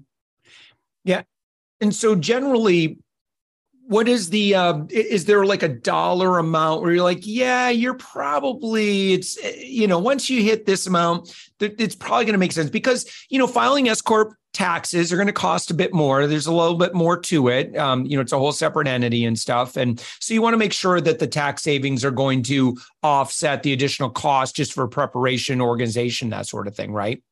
Yeah. 1.05 1.23
And 1.81 1.95
so 1.95 2.15
generally, 2.15 2.99
what 3.91 4.07
is 4.07 4.31
the 4.31 4.55
uh, 4.55 4.85
is 4.89 5.25
there 5.25 5.45
like 5.45 5.65
a 5.65 5.69
dollar 5.69 6.39
amount 6.39 6.81
where 6.81 6.93
you're 6.93 7.03
like 7.03 7.27
yeah 7.27 7.69
you're 7.69 7.95
probably 7.95 9.15
it's 9.15 9.37
you 9.59 9.89
know 9.89 9.99
once 9.99 10.31
you 10.31 10.45
hit 10.45 10.65
this 10.65 10.87
amount 10.87 11.35
it's 11.59 11.97
probably 11.97 12.25
going 12.25 12.35
to 12.35 12.39
make 12.39 12.53
sense 12.53 12.71
because 12.71 13.05
you 13.31 13.39
know 13.39 13.49
filing 13.49 13.89
s 13.89 14.01
corp 14.01 14.33
taxes 14.53 15.13
are 15.13 15.17
going 15.17 15.27
to 15.27 15.33
cost 15.33 15.71
a 15.71 15.75
bit 15.75 15.95
more. 15.95 16.27
There's 16.27 16.47
a 16.47 16.53
little 16.53 16.77
bit 16.77 16.93
more 16.93 17.19
to 17.21 17.49
it. 17.49 17.77
Um, 17.77 18.05
you 18.05 18.17
know, 18.17 18.21
it's 18.21 18.33
a 18.33 18.39
whole 18.39 18.51
separate 18.51 18.89
entity 18.89 19.25
and 19.25 19.39
stuff. 19.39 19.77
And 19.77 20.01
so 20.19 20.35
you 20.35 20.43
want 20.43 20.55
to 20.55 20.59
make 20.59 20.73
sure 20.73 21.01
that 21.01 21.21
the 21.21 21.29
tax 21.29 21.63
savings 21.63 22.05
are 22.05 22.11
going 22.11 22.43
to 22.45 22.77
offset 23.05 23.63
the 23.63 23.73
additional 23.73 24.11
cost 24.11 24.57
just 24.57 24.73
for 24.73 24.89
preparation, 24.89 25.61
organization, 25.61 26.31
that 26.31 26.47
sort 26.47 26.67
of 26.67 26.75
thing, 26.75 26.93
right? 26.93 27.23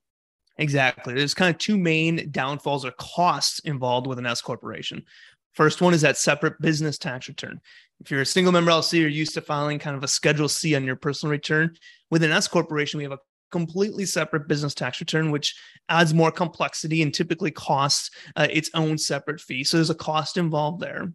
Exactly. 0.59 1.15
There's 1.15 1.35
kind 1.35 1.53
of 1.53 1.59
two 1.59 1.77
main 1.79 2.31
downfalls 2.31 2.85
or 2.85 2.93
costs 2.93 3.61
involved 3.61 4.07
with 4.07 4.19
an 4.21 4.27
S 4.27 4.41
corporation. 4.41 5.05
First 5.59 5.83
one 5.83 5.93
is 5.93 6.03
that 6.03 6.17
separate 6.17 6.61
business 6.61 6.99
tax 6.99 7.27
return. 7.27 7.61
If 7.99 8.13
you're 8.13 8.21
a 8.21 8.27
single 8.27 8.53
member 8.53 8.71
LLC, 8.71 9.01
you're 9.01 9.09
used 9.09 9.35
to 9.35 9.41
filing 9.41 9.81
kind 9.81 9.97
of 9.97 10.05
a 10.05 10.09
Schedule 10.09 10.49
C 10.49 10.77
on 10.77 10.85
your 10.85 10.95
personal 10.95 11.33
return. 11.33 11.75
With 12.13 12.23
an 12.23 12.31
S 12.31 12.47
corporation, 12.47 12.99
we 12.99 13.03
have 13.03 13.13
a 13.13 13.19
completely 13.51 14.07
separate 14.07 14.47
business 14.47 14.73
tax 14.73 15.01
return, 15.01 15.33
which 15.33 15.57
adds 15.89 16.15
more 16.15 16.31
complexity 16.31 17.03
and 17.03 17.13
typically 17.13 17.51
costs 17.51 18.13
uh, 18.37 18.47
its 18.49 18.71
own 18.73 18.99
separate 18.99 19.41
fee. 19.41 19.65
So 19.65 19.79
there's 19.79 19.91
a 19.91 19.97
cost 19.97 20.37
involved 20.37 20.81
there. 20.81 21.13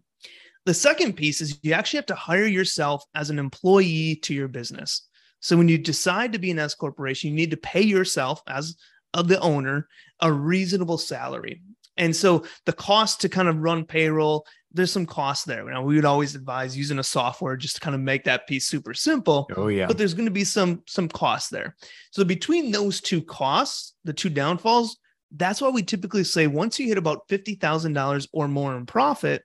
The 0.66 0.74
second 0.74 1.14
piece 1.14 1.40
is 1.40 1.58
you 1.62 1.72
actually 1.72 2.00
have 2.00 2.06
to 2.06 2.14
hire 2.14 2.44
yourself 2.44 3.02
as 3.14 3.30
an 3.30 3.38
employee 3.38 4.16
to 4.24 4.34
your 4.34 4.48
business. 4.48 5.08
So 5.40 5.56
when 5.56 5.68
you 5.68 5.78
decide 5.78 6.34
to 6.34 6.38
be 6.38 6.50
an 6.50 6.58
S 6.58 6.74
corporation, 6.74 7.30
you 7.30 7.36
need 7.36 7.52
to 7.52 7.56
pay 7.56 7.80
yourself 7.82 8.42
as 8.46 8.76
of 9.14 9.26
the 9.26 9.40
owner 9.40 9.88
a 10.20 10.30
reasonable 10.30 10.98
salary. 10.98 11.62
And 11.96 12.14
so 12.14 12.44
the 12.66 12.72
cost 12.72 13.20
to 13.20 13.28
kind 13.28 13.48
of 13.48 13.58
run 13.58 13.84
payroll 13.84 14.46
there's 14.74 14.90
some 14.90 15.06
cost 15.06 15.46
there. 15.46 15.64
You 15.64 15.70
know, 15.70 15.82
we 15.82 15.94
would 15.94 16.04
always 16.04 16.34
advise 16.34 16.76
using 16.76 16.98
a 16.98 17.04
software 17.04 17.56
just 17.56 17.76
to 17.76 17.80
kind 17.80 17.94
of 17.94 18.00
make 18.00 18.24
that 18.24 18.48
piece 18.48 18.66
super 18.66 18.92
simple. 18.92 19.48
Oh 19.56 19.68
yeah. 19.68 19.86
But 19.86 19.96
there's 19.96 20.14
going 20.14 20.26
to 20.26 20.32
be 20.32 20.44
some 20.44 20.82
some 20.86 21.08
cost 21.08 21.50
there. 21.50 21.76
So 22.10 22.24
between 22.24 22.72
those 22.72 23.00
two 23.00 23.22
costs, 23.22 23.94
the 24.02 24.12
two 24.12 24.28
downfalls, 24.28 24.98
that's 25.30 25.60
why 25.60 25.70
we 25.70 25.82
typically 25.82 26.24
say 26.24 26.48
once 26.48 26.78
you 26.78 26.88
hit 26.88 26.98
about 26.98 27.28
fifty 27.28 27.54
thousand 27.54 27.92
dollars 27.92 28.26
or 28.32 28.48
more 28.48 28.76
in 28.76 28.84
profit, 28.84 29.42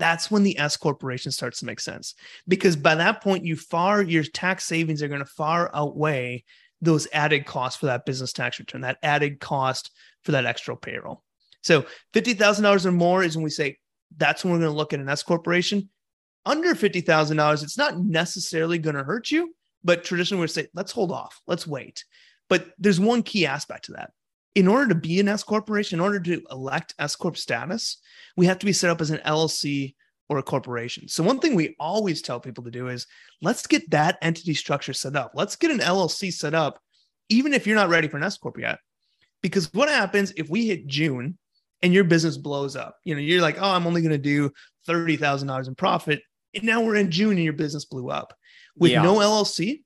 that's 0.00 0.32
when 0.32 0.42
the 0.42 0.58
S 0.58 0.76
corporation 0.76 1.30
starts 1.30 1.60
to 1.60 1.66
make 1.66 1.80
sense 1.80 2.14
because 2.48 2.74
by 2.74 2.96
that 2.96 3.22
point, 3.22 3.44
you 3.44 3.54
far 3.54 4.02
your 4.02 4.24
tax 4.24 4.64
savings 4.64 5.00
are 5.00 5.08
going 5.08 5.20
to 5.20 5.26
far 5.26 5.70
outweigh 5.72 6.44
those 6.80 7.06
added 7.12 7.46
costs 7.46 7.78
for 7.78 7.86
that 7.86 8.04
business 8.04 8.32
tax 8.32 8.58
return, 8.58 8.80
that 8.80 8.98
added 9.04 9.38
cost 9.38 9.92
for 10.24 10.32
that 10.32 10.44
extra 10.46 10.76
payroll. 10.76 11.22
So 11.62 11.86
$50,000 12.14 12.86
or 12.86 12.92
more 12.92 13.22
is 13.22 13.36
when 13.36 13.44
we 13.44 13.50
say 13.50 13.78
that's 14.16 14.44
when 14.44 14.52
we're 14.52 14.60
going 14.60 14.72
to 14.72 14.76
look 14.76 14.92
at 14.92 15.00
an 15.00 15.08
S 15.08 15.22
corporation. 15.22 15.88
Under 16.44 16.74
$50,000, 16.74 17.62
it's 17.62 17.78
not 17.78 17.98
necessarily 17.98 18.78
going 18.78 18.96
to 18.96 19.04
hurt 19.04 19.30
you, 19.30 19.54
but 19.84 20.04
traditionally 20.04 20.40
we 20.40 20.48
say, 20.48 20.66
let's 20.74 20.92
hold 20.92 21.12
off, 21.12 21.40
let's 21.46 21.66
wait. 21.66 22.04
But 22.48 22.66
there's 22.78 23.00
one 23.00 23.22
key 23.22 23.46
aspect 23.46 23.86
to 23.86 23.92
that. 23.92 24.10
In 24.54 24.68
order 24.68 24.88
to 24.88 24.94
be 24.94 25.18
an 25.20 25.28
S 25.28 25.42
corporation, 25.42 25.98
in 25.98 26.04
order 26.04 26.20
to 26.20 26.42
elect 26.50 26.94
S 26.98 27.16
corp 27.16 27.36
status, 27.36 27.98
we 28.36 28.46
have 28.46 28.58
to 28.58 28.66
be 28.66 28.72
set 28.72 28.90
up 28.90 29.00
as 29.00 29.10
an 29.10 29.20
LLC 29.24 29.94
or 30.28 30.38
a 30.38 30.42
corporation. 30.42 31.08
So 31.08 31.22
one 31.22 31.38
thing 31.38 31.54
we 31.54 31.76
always 31.78 32.20
tell 32.20 32.40
people 32.40 32.64
to 32.64 32.70
do 32.70 32.88
is 32.88 33.06
let's 33.40 33.66
get 33.66 33.88
that 33.90 34.18
entity 34.20 34.54
structure 34.54 34.92
set 34.92 35.16
up. 35.16 35.32
Let's 35.34 35.56
get 35.56 35.70
an 35.70 35.78
LLC 35.78 36.32
set 36.32 36.54
up, 36.54 36.80
even 37.28 37.54
if 37.54 37.66
you're 37.66 37.76
not 37.76 37.88
ready 37.88 38.08
for 38.08 38.16
an 38.18 38.24
S 38.24 38.36
corp 38.36 38.58
yet. 38.58 38.78
Because 39.42 39.72
what 39.72 39.88
happens 39.88 40.32
if 40.36 40.50
we 40.50 40.66
hit 40.66 40.86
June 40.86 41.38
and 41.82 41.92
your 41.92 42.04
business 42.04 42.36
blows 42.36 42.76
up? 42.76 42.96
You 43.04 43.14
know, 43.14 43.20
you're 43.20 43.42
like, 43.42 43.58
oh, 43.60 43.70
I'm 43.70 43.86
only 43.86 44.02
going 44.02 44.12
to 44.12 44.18
do 44.18 44.50
thirty 44.86 45.16
thousand 45.16 45.48
dollars 45.48 45.68
in 45.68 45.74
profit, 45.74 46.22
and 46.54 46.64
now 46.64 46.80
we're 46.80 46.96
in 46.96 47.10
June 47.10 47.32
and 47.32 47.44
your 47.44 47.52
business 47.52 47.84
blew 47.84 48.10
up 48.10 48.34
with 48.76 48.92
yeah. 48.92 49.02
no 49.02 49.16
LLC 49.16 49.82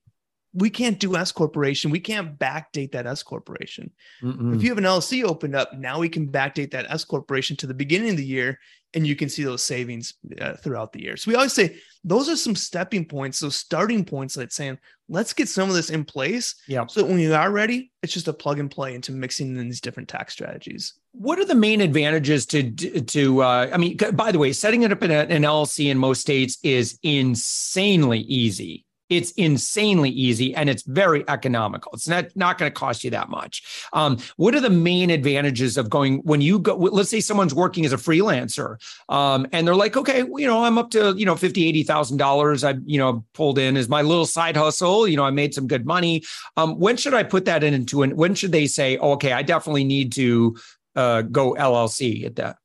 we 0.56 0.70
can't 0.70 0.98
do 0.98 1.16
S 1.16 1.32
corporation. 1.32 1.90
We 1.90 2.00
can't 2.00 2.38
backdate 2.38 2.92
that 2.92 3.06
S 3.06 3.22
corporation. 3.22 3.90
Mm-mm. 4.22 4.56
If 4.56 4.62
you 4.62 4.70
have 4.70 4.78
an 4.78 4.84
LLC 4.84 5.22
opened 5.22 5.54
up, 5.54 5.74
now 5.74 5.98
we 5.98 6.08
can 6.08 6.28
backdate 6.28 6.70
that 6.70 6.86
S 6.88 7.04
corporation 7.04 7.56
to 7.58 7.66
the 7.66 7.74
beginning 7.74 8.10
of 8.10 8.16
the 8.16 8.24
year, 8.24 8.58
and 8.94 9.06
you 9.06 9.16
can 9.16 9.28
see 9.28 9.44
those 9.44 9.62
savings 9.62 10.14
uh, 10.40 10.54
throughout 10.54 10.94
the 10.94 11.02
year. 11.02 11.18
So 11.18 11.30
we 11.30 11.34
always 11.34 11.52
say 11.52 11.76
those 12.04 12.30
are 12.30 12.36
some 12.36 12.56
stepping 12.56 13.04
points, 13.04 13.38
those 13.38 13.56
starting 13.56 14.02
points 14.02 14.34
that 14.34 14.50
saying 14.50 14.78
let's 15.10 15.34
get 15.34 15.50
some 15.50 15.68
of 15.68 15.74
this 15.74 15.90
in 15.90 16.06
place. 16.06 16.54
Yeah. 16.66 16.86
So 16.86 17.04
when 17.04 17.18
you 17.18 17.34
are 17.34 17.50
ready, 17.50 17.92
it's 18.02 18.14
just 18.14 18.28
a 18.28 18.32
plug 18.32 18.58
and 18.58 18.70
play 18.70 18.94
into 18.94 19.12
mixing 19.12 19.54
in 19.56 19.68
these 19.68 19.82
different 19.82 20.08
tax 20.08 20.32
strategies. 20.32 20.94
What 21.12 21.38
are 21.38 21.44
the 21.44 21.54
main 21.54 21.82
advantages 21.82 22.46
to 22.46 22.70
to? 22.70 23.42
Uh, 23.42 23.68
I 23.70 23.76
mean, 23.76 23.98
by 24.14 24.32
the 24.32 24.38
way, 24.38 24.54
setting 24.54 24.84
it 24.84 24.92
up 24.92 25.02
in 25.02 25.10
a, 25.10 25.20
an 25.20 25.42
LLC 25.42 25.90
in 25.90 25.98
most 25.98 26.22
states 26.22 26.56
is 26.62 26.98
insanely 27.02 28.20
easy 28.20 28.85
it's 29.08 29.30
insanely 29.32 30.10
easy 30.10 30.54
and 30.54 30.68
it's 30.68 30.82
very 30.82 31.24
economical. 31.28 31.92
It's 31.94 32.08
not 32.08 32.26
not 32.34 32.58
going 32.58 32.70
to 32.70 32.74
cost 32.74 33.04
you 33.04 33.10
that 33.10 33.28
much. 33.28 33.86
Um, 33.92 34.18
what 34.36 34.54
are 34.54 34.60
the 34.60 34.70
main 34.70 35.10
advantages 35.10 35.76
of 35.76 35.88
going 35.90 36.18
when 36.18 36.40
you 36.40 36.58
go? 36.58 36.76
Let's 36.76 37.10
say 37.10 37.20
someone's 37.20 37.54
working 37.54 37.84
as 37.84 37.92
a 37.92 37.96
freelancer, 37.96 38.76
um, 39.08 39.46
and 39.52 39.66
they're 39.66 39.76
like, 39.76 39.96
okay, 39.96 40.18
you 40.18 40.46
know, 40.46 40.64
I'm 40.64 40.78
up 40.78 40.90
to 40.90 41.14
you 41.16 41.26
know 41.26 41.36
fifty, 41.36 41.66
eighty 41.66 41.82
thousand 41.82 42.16
dollars. 42.16 42.64
I 42.64 42.74
you 42.84 42.98
know 42.98 43.24
pulled 43.32 43.58
in 43.58 43.76
as 43.76 43.88
my 43.88 44.02
little 44.02 44.26
side 44.26 44.56
hustle. 44.56 45.06
You 45.06 45.16
know, 45.16 45.24
I 45.24 45.30
made 45.30 45.54
some 45.54 45.66
good 45.66 45.86
money. 45.86 46.22
Um, 46.56 46.78
when 46.78 46.96
should 46.96 47.14
I 47.14 47.22
put 47.22 47.44
that 47.44 47.62
into 47.62 48.02
an? 48.02 48.16
When 48.16 48.34
should 48.34 48.52
they 48.52 48.66
say, 48.66 48.96
oh, 48.98 49.12
okay, 49.12 49.32
I 49.32 49.42
definitely 49.42 49.84
need 49.84 50.12
to 50.14 50.56
uh, 50.96 51.22
go 51.22 51.54
LLC 51.54 52.24
at 52.24 52.36
that? 52.36 52.56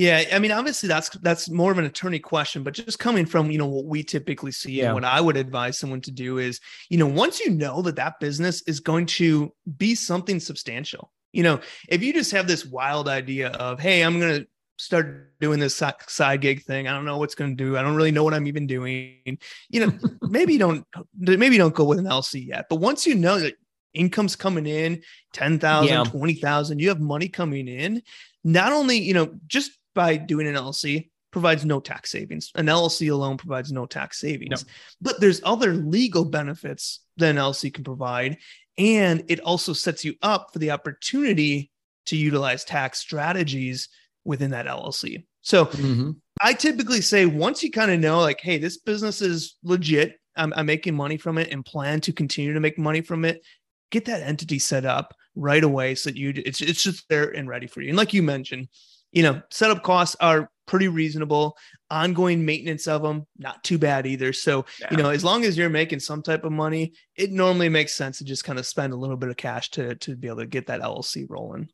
Yeah, 0.00 0.24
I 0.32 0.38
mean, 0.38 0.50
obviously 0.50 0.88
that's 0.88 1.10
that's 1.18 1.50
more 1.50 1.70
of 1.70 1.76
an 1.76 1.84
attorney 1.84 2.20
question, 2.20 2.62
but 2.62 2.72
just 2.72 2.98
coming 2.98 3.26
from 3.26 3.50
you 3.50 3.58
know 3.58 3.66
what 3.66 3.84
we 3.84 4.02
typically 4.02 4.50
see 4.50 4.72
yeah. 4.72 4.86
and 4.86 4.94
what 4.94 5.04
I 5.04 5.20
would 5.20 5.36
advise 5.36 5.78
someone 5.78 6.00
to 6.00 6.10
do 6.10 6.38
is, 6.38 6.58
you 6.88 6.96
know, 6.96 7.06
once 7.06 7.38
you 7.38 7.50
know 7.50 7.82
that 7.82 7.96
that 7.96 8.18
business 8.18 8.62
is 8.62 8.80
going 8.80 9.04
to 9.20 9.52
be 9.76 9.94
something 9.94 10.40
substantial, 10.40 11.12
you 11.32 11.42
know, 11.42 11.60
if 11.86 12.02
you 12.02 12.14
just 12.14 12.32
have 12.32 12.46
this 12.46 12.64
wild 12.64 13.08
idea 13.08 13.50
of, 13.50 13.78
hey, 13.78 14.00
I'm 14.00 14.18
going 14.18 14.40
to 14.40 14.48
start 14.78 15.38
doing 15.38 15.60
this 15.60 15.76
side 15.76 16.40
gig 16.40 16.62
thing, 16.62 16.88
I 16.88 16.92
don't 16.92 17.04
know 17.04 17.18
what's 17.18 17.34
going 17.34 17.54
to 17.54 17.62
do, 17.62 17.76
I 17.76 17.82
don't 17.82 17.94
really 17.94 18.10
know 18.10 18.24
what 18.24 18.32
I'm 18.32 18.46
even 18.46 18.66
doing, 18.66 19.38
you 19.68 19.86
know, 19.86 19.92
maybe 20.22 20.54
you 20.54 20.60
don't 20.60 20.86
maybe 21.18 21.56
you 21.56 21.60
don't 21.60 21.74
go 21.74 21.84
with 21.84 21.98
an 21.98 22.06
LLC 22.06 22.46
yet, 22.46 22.68
but 22.70 22.76
once 22.76 23.06
you 23.06 23.16
know 23.16 23.38
that 23.38 23.56
income's 23.92 24.34
coming 24.34 24.66
in 24.66 25.02
10,000, 25.34 25.88
yeah. 25.88 26.04
20,000, 26.04 26.78
you 26.78 26.88
have 26.88 27.00
money 27.00 27.28
coming 27.28 27.68
in, 27.68 28.02
not 28.44 28.72
only, 28.72 28.96
you 28.96 29.12
know, 29.12 29.34
just 29.46 29.72
by 29.94 30.16
doing 30.16 30.46
an 30.46 30.54
LLC 30.54 31.10
provides 31.30 31.64
no 31.64 31.80
tax 31.80 32.10
savings. 32.10 32.50
An 32.54 32.66
LLC 32.66 33.10
alone 33.10 33.36
provides 33.36 33.70
no 33.70 33.86
tax 33.86 34.20
savings. 34.20 34.64
No. 34.64 34.70
But 35.00 35.20
there's 35.20 35.40
other 35.44 35.74
legal 35.74 36.24
benefits 36.24 37.00
that 37.18 37.30
an 37.30 37.36
LLC 37.36 37.72
can 37.72 37.84
provide. 37.84 38.38
And 38.78 39.24
it 39.28 39.40
also 39.40 39.72
sets 39.72 40.04
you 40.04 40.14
up 40.22 40.48
for 40.52 40.58
the 40.58 40.70
opportunity 40.70 41.70
to 42.06 42.16
utilize 42.16 42.64
tax 42.64 42.98
strategies 42.98 43.88
within 44.24 44.50
that 44.50 44.66
LLC. 44.66 45.24
So 45.42 45.66
mm-hmm. 45.66 46.12
I 46.40 46.52
typically 46.52 47.00
say 47.00 47.26
once 47.26 47.62
you 47.62 47.70
kind 47.70 47.90
of 47.90 48.00
know, 48.00 48.20
like, 48.20 48.40
hey, 48.40 48.58
this 48.58 48.78
business 48.78 49.22
is 49.22 49.56
legit, 49.62 50.16
I'm, 50.36 50.52
I'm 50.56 50.66
making 50.66 50.94
money 50.94 51.16
from 51.16 51.38
it 51.38 51.50
and 51.52 51.64
plan 51.64 52.00
to 52.02 52.12
continue 52.12 52.54
to 52.54 52.60
make 52.60 52.78
money 52.78 53.00
from 53.00 53.24
it, 53.24 53.42
get 53.90 54.06
that 54.06 54.22
entity 54.22 54.58
set 54.58 54.84
up 54.84 55.14
right 55.34 55.62
away 55.62 55.94
so 55.94 56.10
that 56.10 56.16
you 56.16 56.32
it's 56.36 56.60
it's 56.60 56.82
just 56.82 57.08
there 57.08 57.30
and 57.30 57.48
ready 57.48 57.66
for 57.66 57.80
you. 57.80 57.88
And 57.88 57.96
like 57.96 58.14
you 58.14 58.22
mentioned, 58.22 58.68
you 59.12 59.22
know, 59.22 59.42
setup 59.50 59.82
costs 59.82 60.16
are 60.20 60.50
pretty 60.66 60.88
reasonable. 60.88 61.56
Ongoing 61.90 62.44
maintenance 62.44 62.86
of 62.86 63.02
them, 63.02 63.26
not 63.36 63.62
too 63.64 63.76
bad 63.76 64.06
either. 64.06 64.32
So, 64.32 64.64
yeah. 64.80 64.88
you 64.92 64.96
know, 64.96 65.10
as 65.10 65.24
long 65.24 65.44
as 65.44 65.58
you're 65.58 65.68
making 65.68 65.98
some 65.98 66.22
type 66.22 66.44
of 66.44 66.52
money, 66.52 66.92
it 67.16 67.32
normally 67.32 67.68
makes 67.68 67.94
sense 67.94 68.18
to 68.18 68.24
just 68.24 68.44
kind 68.44 68.58
of 68.58 68.66
spend 68.66 68.92
a 68.92 68.96
little 68.96 69.16
bit 69.16 69.30
of 69.30 69.36
cash 69.36 69.70
to 69.72 69.96
to 69.96 70.16
be 70.16 70.28
able 70.28 70.38
to 70.38 70.46
get 70.46 70.68
that 70.68 70.80
LLC 70.80 71.26
rolling. 71.28 71.68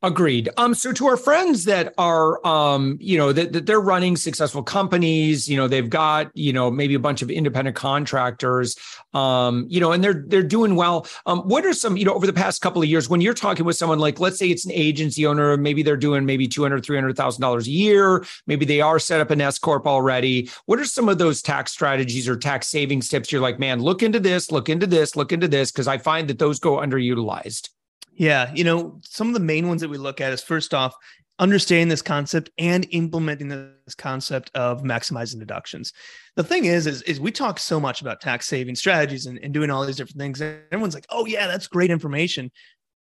Agreed. 0.00 0.48
Um, 0.56 0.74
so 0.74 0.92
to 0.92 1.08
our 1.08 1.16
friends 1.16 1.64
that 1.64 1.92
are, 1.98 2.46
um, 2.46 2.98
you 3.00 3.18
know, 3.18 3.32
that, 3.32 3.52
that 3.52 3.66
they're 3.66 3.80
running 3.80 4.16
successful 4.16 4.62
companies, 4.62 5.48
you 5.48 5.56
know, 5.56 5.66
they've 5.66 5.90
got, 5.90 6.30
you 6.34 6.52
know, 6.52 6.70
maybe 6.70 6.94
a 6.94 7.00
bunch 7.00 7.20
of 7.20 7.32
independent 7.32 7.74
contractors, 7.74 8.76
um, 9.12 9.66
you 9.68 9.80
know, 9.80 9.90
and 9.90 10.04
they're 10.04 10.22
they're 10.28 10.44
doing 10.44 10.76
well. 10.76 11.04
Um, 11.26 11.40
what 11.40 11.66
are 11.66 11.72
some, 11.72 11.96
you 11.96 12.04
know, 12.04 12.14
over 12.14 12.28
the 12.28 12.32
past 12.32 12.62
couple 12.62 12.80
of 12.80 12.88
years, 12.88 13.08
when 13.08 13.20
you're 13.20 13.34
talking 13.34 13.66
with 13.66 13.74
someone 13.74 13.98
like, 13.98 14.20
let's 14.20 14.38
say 14.38 14.50
it's 14.50 14.64
an 14.64 14.70
agency 14.72 15.26
owner, 15.26 15.56
maybe 15.56 15.82
they're 15.82 15.96
doing 15.96 16.24
maybe 16.24 16.46
two 16.46 16.62
hundred, 16.62 16.84
three 16.84 16.96
hundred 16.96 17.16
thousand 17.16 17.42
dollars 17.42 17.66
a 17.66 17.72
year, 17.72 18.24
maybe 18.46 18.64
they 18.64 18.80
are 18.80 19.00
set 19.00 19.20
up 19.20 19.32
an 19.32 19.40
S 19.40 19.58
corp 19.58 19.84
already. 19.84 20.48
What 20.66 20.78
are 20.78 20.84
some 20.84 21.08
of 21.08 21.18
those 21.18 21.42
tax 21.42 21.72
strategies 21.72 22.28
or 22.28 22.36
tax 22.36 22.68
savings 22.68 23.08
tips? 23.08 23.32
You're 23.32 23.40
like, 23.40 23.58
man, 23.58 23.82
look 23.82 24.04
into 24.04 24.20
this, 24.20 24.52
look 24.52 24.68
into 24.68 24.86
this, 24.86 25.16
look 25.16 25.32
into 25.32 25.48
this, 25.48 25.72
because 25.72 25.88
I 25.88 25.98
find 25.98 26.28
that 26.28 26.38
those 26.38 26.60
go 26.60 26.76
underutilized. 26.76 27.70
Yeah, 28.18 28.50
you 28.52 28.64
know, 28.64 28.98
some 29.04 29.28
of 29.28 29.34
the 29.34 29.40
main 29.40 29.68
ones 29.68 29.80
that 29.80 29.88
we 29.88 29.96
look 29.96 30.20
at 30.20 30.32
is 30.32 30.42
first 30.42 30.74
off, 30.74 30.92
understanding 31.38 31.88
this 31.88 32.02
concept 32.02 32.50
and 32.58 32.84
implementing 32.90 33.48
this 33.48 33.94
concept 33.94 34.50
of 34.56 34.82
maximizing 34.82 35.38
deductions. 35.38 35.92
The 36.34 36.42
thing 36.42 36.64
is, 36.64 36.88
is, 36.88 37.02
is 37.02 37.20
we 37.20 37.30
talk 37.30 37.60
so 37.60 37.78
much 37.78 38.00
about 38.00 38.20
tax 38.20 38.48
saving 38.48 38.74
strategies 38.74 39.26
and, 39.26 39.38
and 39.40 39.54
doing 39.54 39.70
all 39.70 39.86
these 39.86 39.96
different 39.96 40.18
things. 40.18 40.40
And 40.40 40.60
everyone's 40.72 40.94
like, 40.94 41.06
oh 41.10 41.26
yeah, 41.26 41.46
that's 41.46 41.68
great 41.68 41.92
information. 41.92 42.50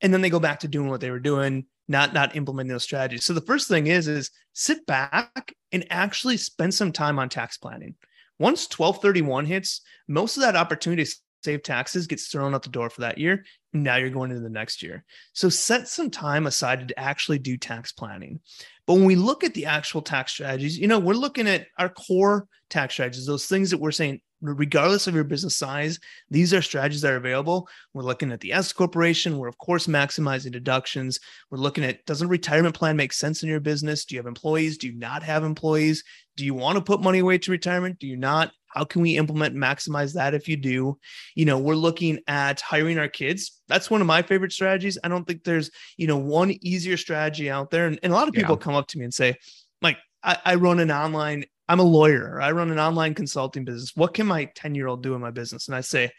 And 0.01 0.11
then 0.11 0.21
they 0.21 0.31
go 0.31 0.39
back 0.39 0.61
to 0.61 0.67
doing 0.67 0.89
what 0.89 0.99
they 0.99 1.11
were 1.11 1.19
doing, 1.19 1.67
not 1.87 2.13
not 2.13 2.35
implementing 2.35 2.71
those 2.71 2.83
strategies. 2.83 3.23
So 3.23 3.33
the 3.33 3.41
first 3.41 3.67
thing 3.67 3.85
is 3.85 4.07
is 4.07 4.31
sit 4.53 4.83
back 4.87 5.53
and 5.71 5.85
actually 5.91 6.37
spend 6.37 6.73
some 6.73 6.91
time 6.91 7.19
on 7.19 7.29
tax 7.29 7.57
planning. 7.57 7.93
Once 8.39 8.63
1231 8.63 9.45
hits, 9.45 9.81
most 10.07 10.37
of 10.37 10.41
that 10.41 10.55
opportunity 10.55 11.05
save 11.43 11.63
taxes 11.63 12.07
gets 12.07 12.27
thrown 12.27 12.55
out 12.55 12.63
the 12.63 12.69
door 12.69 12.89
for 12.89 13.01
that 13.01 13.17
year. 13.17 13.43
Now 13.73 13.97
you're 13.97 14.09
going 14.09 14.31
into 14.31 14.43
the 14.43 14.49
next 14.49 14.81
year. 14.81 15.03
So 15.33 15.49
set 15.49 15.87
some 15.87 16.09
time 16.09 16.47
aside 16.47 16.87
to 16.87 16.99
actually 16.99 17.39
do 17.39 17.57
tax 17.57 17.91
planning. 17.91 18.39
But 18.85 18.95
when 18.95 19.05
we 19.05 19.15
look 19.15 19.43
at 19.43 19.53
the 19.53 19.65
actual 19.65 20.01
tax 20.01 20.31
strategies, 20.31 20.77
you 20.77 20.87
know, 20.87 20.99
we're 20.99 21.13
looking 21.13 21.47
at 21.47 21.67
our 21.79 21.89
core 21.89 22.47
tax 22.69 22.93
strategies, 22.93 23.25
those 23.25 23.47
things 23.47 23.71
that 23.71 23.79
we're 23.79 23.91
saying, 23.91 24.21
regardless 24.41 25.07
of 25.07 25.15
your 25.15 25.23
business 25.23 25.55
size, 25.55 25.99
these 26.29 26.53
are 26.53 26.61
strategies 26.61 27.01
that 27.01 27.13
are 27.13 27.17
available. 27.17 27.67
We're 27.93 28.03
looking 28.03 28.31
at 28.31 28.41
the 28.41 28.51
S 28.51 28.73
corporation. 28.73 29.37
We're, 29.37 29.47
of 29.47 29.57
course, 29.57 29.87
maximizing 29.87 30.51
deductions. 30.51 31.19
We're 31.49 31.59
looking 31.59 31.85
at 31.85 32.05
does 32.05 32.21
a 32.21 32.27
retirement 32.27 32.75
plan 32.75 32.97
make 32.97 33.13
sense 33.13 33.41
in 33.41 33.49
your 33.49 33.61
business? 33.61 34.03
Do 34.05 34.15
you 34.15 34.19
have 34.19 34.27
employees? 34.27 34.77
Do 34.77 34.87
you 34.87 34.95
not 34.95 35.23
have 35.23 35.43
employees? 35.43 36.03
Do 36.35 36.45
you 36.45 36.53
want 36.53 36.75
to 36.77 36.83
put 36.83 37.01
money 37.01 37.19
away 37.19 37.37
to 37.37 37.51
retirement? 37.51 37.99
Do 37.99 38.07
you 38.07 38.17
not? 38.17 38.51
How 38.73 38.83
can 38.83 39.01
we 39.01 39.17
implement 39.17 39.55
maximize 39.55 40.13
that 40.13 40.33
if 40.33 40.47
you 40.47 40.57
do? 40.57 40.97
You 41.35 41.45
know, 41.45 41.57
we're 41.57 41.75
looking 41.75 42.19
at 42.27 42.61
hiring 42.61 42.97
our 42.97 43.07
kids. 43.07 43.61
That's 43.67 43.89
one 43.89 44.01
of 44.01 44.07
my 44.07 44.21
favorite 44.21 44.51
strategies. 44.51 44.97
I 45.03 45.07
don't 45.07 45.25
think 45.25 45.43
there's, 45.43 45.69
you 45.97 46.07
know, 46.07 46.17
one 46.17 46.51
easier 46.61 46.97
strategy 46.97 47.49
out 47.49 47.69
there. 47.69 47.87
And, 47.87 47.99
and 48.03 48.11
a 48.11 48.15
lot 48.15 48.27
of 48.27 48.33
people 48.33 48.55
yeah. 48.55 48.63
come 48.63 48.75
up 48.75 48.87
to 48.87 48.97
me 48.97 49.03
and 49.03 49.13
say, 49.13 49.35
like, 49.81 49.97
I, 50.23 50.37
I 50.45 50.55
run 50.55 50.79
an 50.79 50.91
online, 50.91 51.45
I'm 51.67 51.79
a 51.79 51.83
lawyer, 51.83 52.41
I 52.41 52.51
run 52.51 52.71
an 52.71 52.79
online 52.79 53.13
consulting 53.13 53.65
business. 53.65 53.91
What 53.95 54.13
can 54.13 54.25
my 54.25 54.45
10 54.55 54.75
year 54.75 54.87
old 54.87 55.03
do 55.03 55.13
in 55.13 55.21
my 55.21 55.31
business? 55.31 55.67
And 55.67 55.75
I 55.75 55.81
say, 55.81 56.11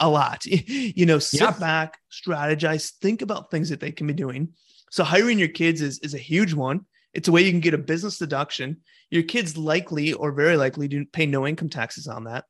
a 0.00 0.08
lot. 0.08 0.46
you 0.46 1.06
know, 1.06 1.18
sit 1.18 1.40
yeah. 1.40 1.50
back, 1.52 1.98
strategize, 2.12 2.92
think 3.00 3.22
about 3.22 3.50
things 3.50 3.68
that 3.70 3.80
they 3.80 3.92
can 3.92 4.06
be 4.06 4.12
doing. 4.12 4.50
So 4.90 5.04
hiring 5.04 5.38
your 5.38 5.48
kids 5.48 5.80
is, 5.80 5.98
is 6.00 6.14
a 6.14 6.18
huge 6.18 6.54
one. 6.54 6.86
It's 7.16 7.28
a 7.28 7.32
way 7.32 7.42
you 7.42 7.50
can 7.50 7.60
get 7.60 7.74
a 7.74 7.78
business 7.78 8.18
deduction. 8.18 8.82
Your 9.10 9.22
kids 9.22 9.56
likely 9.56 10.12
or 10.12 10.32
very 10.32 10.56
likely 10.56 10.86
do 10.86 11.04
pay 11.06 11.24
no 11.24 11.46
income 11.46 11.70
taxes 11.70 12.06
on 12.06 12.24
that. 12.24 12.44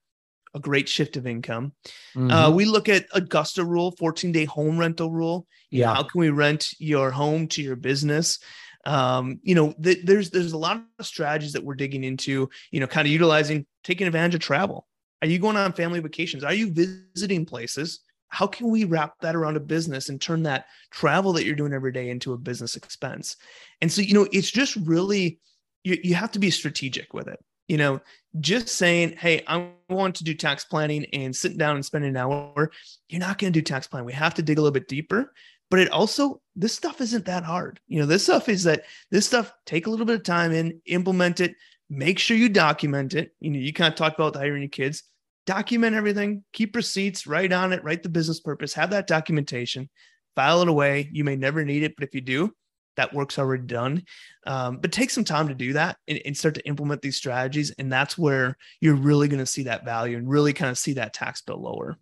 A 0.55 0.59
great 0.59 0.89
shift 0.89 1.17
of 1.17 1.27
income. 1.27 1.73
Uh, 1.85 2.19
mm-hmm. 2.19 2.31
Uh, 2.31 2.51
we 2.51 2.65
look 2.65 2.89
at 2.89 3.07
Augusta 3.13 3.65
rule, 3.65 3.93
14 3.93 4.33
day 4.33 4.45
home 4.45 4.77
rental 4.77 5.11
rule. 5.11 5.47
Yeah. 5.71 5.95
How 5.95 6.03
can 6.03 6.21
we 6.21 6.31
rent 6.31 6.71
your 6.79 7.13
home 7.13 7.47
to 7.49 7.63
your 7.63 7.77
business? 7.77 8.41
Um, 8.85 9.39
you 9.43 9.55
know, 9.55 9.73
th- 9.83 10.05
there's 10.05 10.31
there's 10.31 10.53
a 10.53 10.59
lot 10.59 10.83
of 10.99 11.07
strategies 11.07 11.53
that 11.53 11.65
we're 11.65 11.75
digging 11.75 12.05
into. 12.05 12.49
You 12.71 12.81
know, 12.81 12.87
kind 12.87 13.07
of 13.07 13.13
utilizing 13.13 13.67
taking 13.85 14.07
advantage 14.07 14.35
of 14.35 14.41
travel. 14.41 14.87
Are 15.23 15.29
you 15.29 15.39
going 15.39 15.57
on 15.57 15.73
family 15.73 16.01
vacations? 16.01 16.43
Are 16.43 16.55
you 16.55 16.73
visiting 16.73 17.47
places? 17.47 18.01
How 18.29 18.47
can 18.47 18.71
we 18.71 18.85
wrap 18.85 19.15
that 19.21 19.37
around 19.37 19.57
a 19.57 19.61
business 19.61 20.09
and 20.09 20.21
turn 20.21 20.43
that 20.45 20.67
travel 20.91 21.33
that 21.35 21.45
you're 21.45 21.55
doing 21.55 21.73
every 21.73 21.93
day 21.93 22.11
into 22.11 22.33
a 22.33 22.39
business 22.39 22.77
expense? 22.77 23.37
And 23.81 23.91
so, 23.91 24.03
you 24.03 24.15
know, 24.15 24.27
it's 24.33 24.51
just 24.51 24.77
really 24.77 25.39
you, 25.85 25.99
you 26.03 26.15
have 26.15 26.33
to 26.33 26.39
be 26.39 26.51
strategic 26.51 27.15
with 27.15 27.29
it 27.29 27.39
you 27.69 27.77
know, 27.77 28.01
just 28.41 28.69
saying, 28.69 29.17
hey, 29.19 29.43
I 29.47 29.71
want 29.89 30.15
to 30.17 30.25
do 30.25 30.35
tax 30.35 30.65
planning 30.65 31.07
and 31.13 31.35
sitting 31.35 31.59
down 31.59 31.77
and 31.77 31.85
spending 31.85 32.11
an 32.11 32.17
hour, 32.17 32.71
you're 33.09 33.21
not 33.21 33.39
going 33.39 33.53
to 33.53 33.59
do 33.59 33.63
tax 33.63 33.87
planning. 33.87 34.07
We 34.07 34.13
have 34.13 34.35
to 34.35 34.43
dig 34.43 34.59
a 34.59 34.61
little 34.61 34.73
bit 34.73 34.89
deeper. 34.89 35.33
But 35.69 35.81
it 35.81 35.91
also, 35.91 36.41
this 36.55 36.75
stuff 36.75 37.01
isn't 37.01 37.25
that 37.25 37.43
hard. 37.43 37.81
You 37.89 37.99
know, 37.99 38.07
this 38.07 38.23
stuff 38.23 38.49
is 38.49 38.63
that 38.65 38.85
this 39.11 39.27
stuff 39.27 39.53
take 39.65 39.89
a 39.89 39.91
little 39.91 40.07
bit 40.07 40.15
of 40.15 40.23
time 40.23 40.53
in, 40.53 40.81
implement 40.87 41.41
it, 41.41 41.57
make 41.91 42.21
sure 42.21 42.37
you 42.37 42.49
document 42.49 43.15
it. 43.15 43.33
You 43.41 43.51
know, 43.51 43.59
you 43.59 43.73
kind 43.73 43.93
of 43.93 43.99
talk 43.99 44.15
about 44.15 44.37
hiring 44.37 44.63
your 44.63 44.69
kids, 44.69 45.03
document 45.47 45.97
everything, 45.97 46.45
keep 46.53 46.77
receipts, 46.77 47.27
write 47.27 47.53
on 47.53 47.73
it, 47.73 47.83
write 47.85 48.03
the 48.03 48.09
business 48.09 48.41
purpose, 48.41 48.75
have 48.75 48.91
that 48.91 49.07
documentation, 49.07 49.89
file 50.35 50.63
it 50.63 50.69
away. 50.69 51.09
You 51.13 51.25
may 51.25 51.37
never 51.37 51.65
need 51.65 51.83
it, 51.83 51.95
but 51.97 52.07
if 52.07 52.15
you 52.15 52.21
do, 52.21 52.53
that 52.97 53.15
work's 53.15 53.39
already 53.39 53.65
done. 53.65 54.03
Um, 54.47 54.79
but 54.79 54.93
take 54.93 55.11
some 55.11 55.25
time 55.25 55.49
to 55.49 55.55
do 55.55 55.75
that 55.75 55.97
and, 56.09 56.21
and, 56.25 56.37
start 56.37 56.55
to 56.55 56.67
implement 56.67 57.03
these 57.03 57.17
strategies. 57.17 57.71
And 57.79 57.93
that's 57.93 58.17
where 58.17 58.57
you're 58.81 58.95
really 58.95 59.29
going 59.29 59.41
to 59.41 59.47
see 59.47 59.65
that 59.65 59.85
value 59.85 60.17
and 60.17 60.29
really 60.29 60.53
kind 60.53 60.71
of 60.71 60.79
see 60.79 60.95
that 60.95 61.13
tax 61.13 61.43
bill 61.43 61.61
lower. 61.61 61.97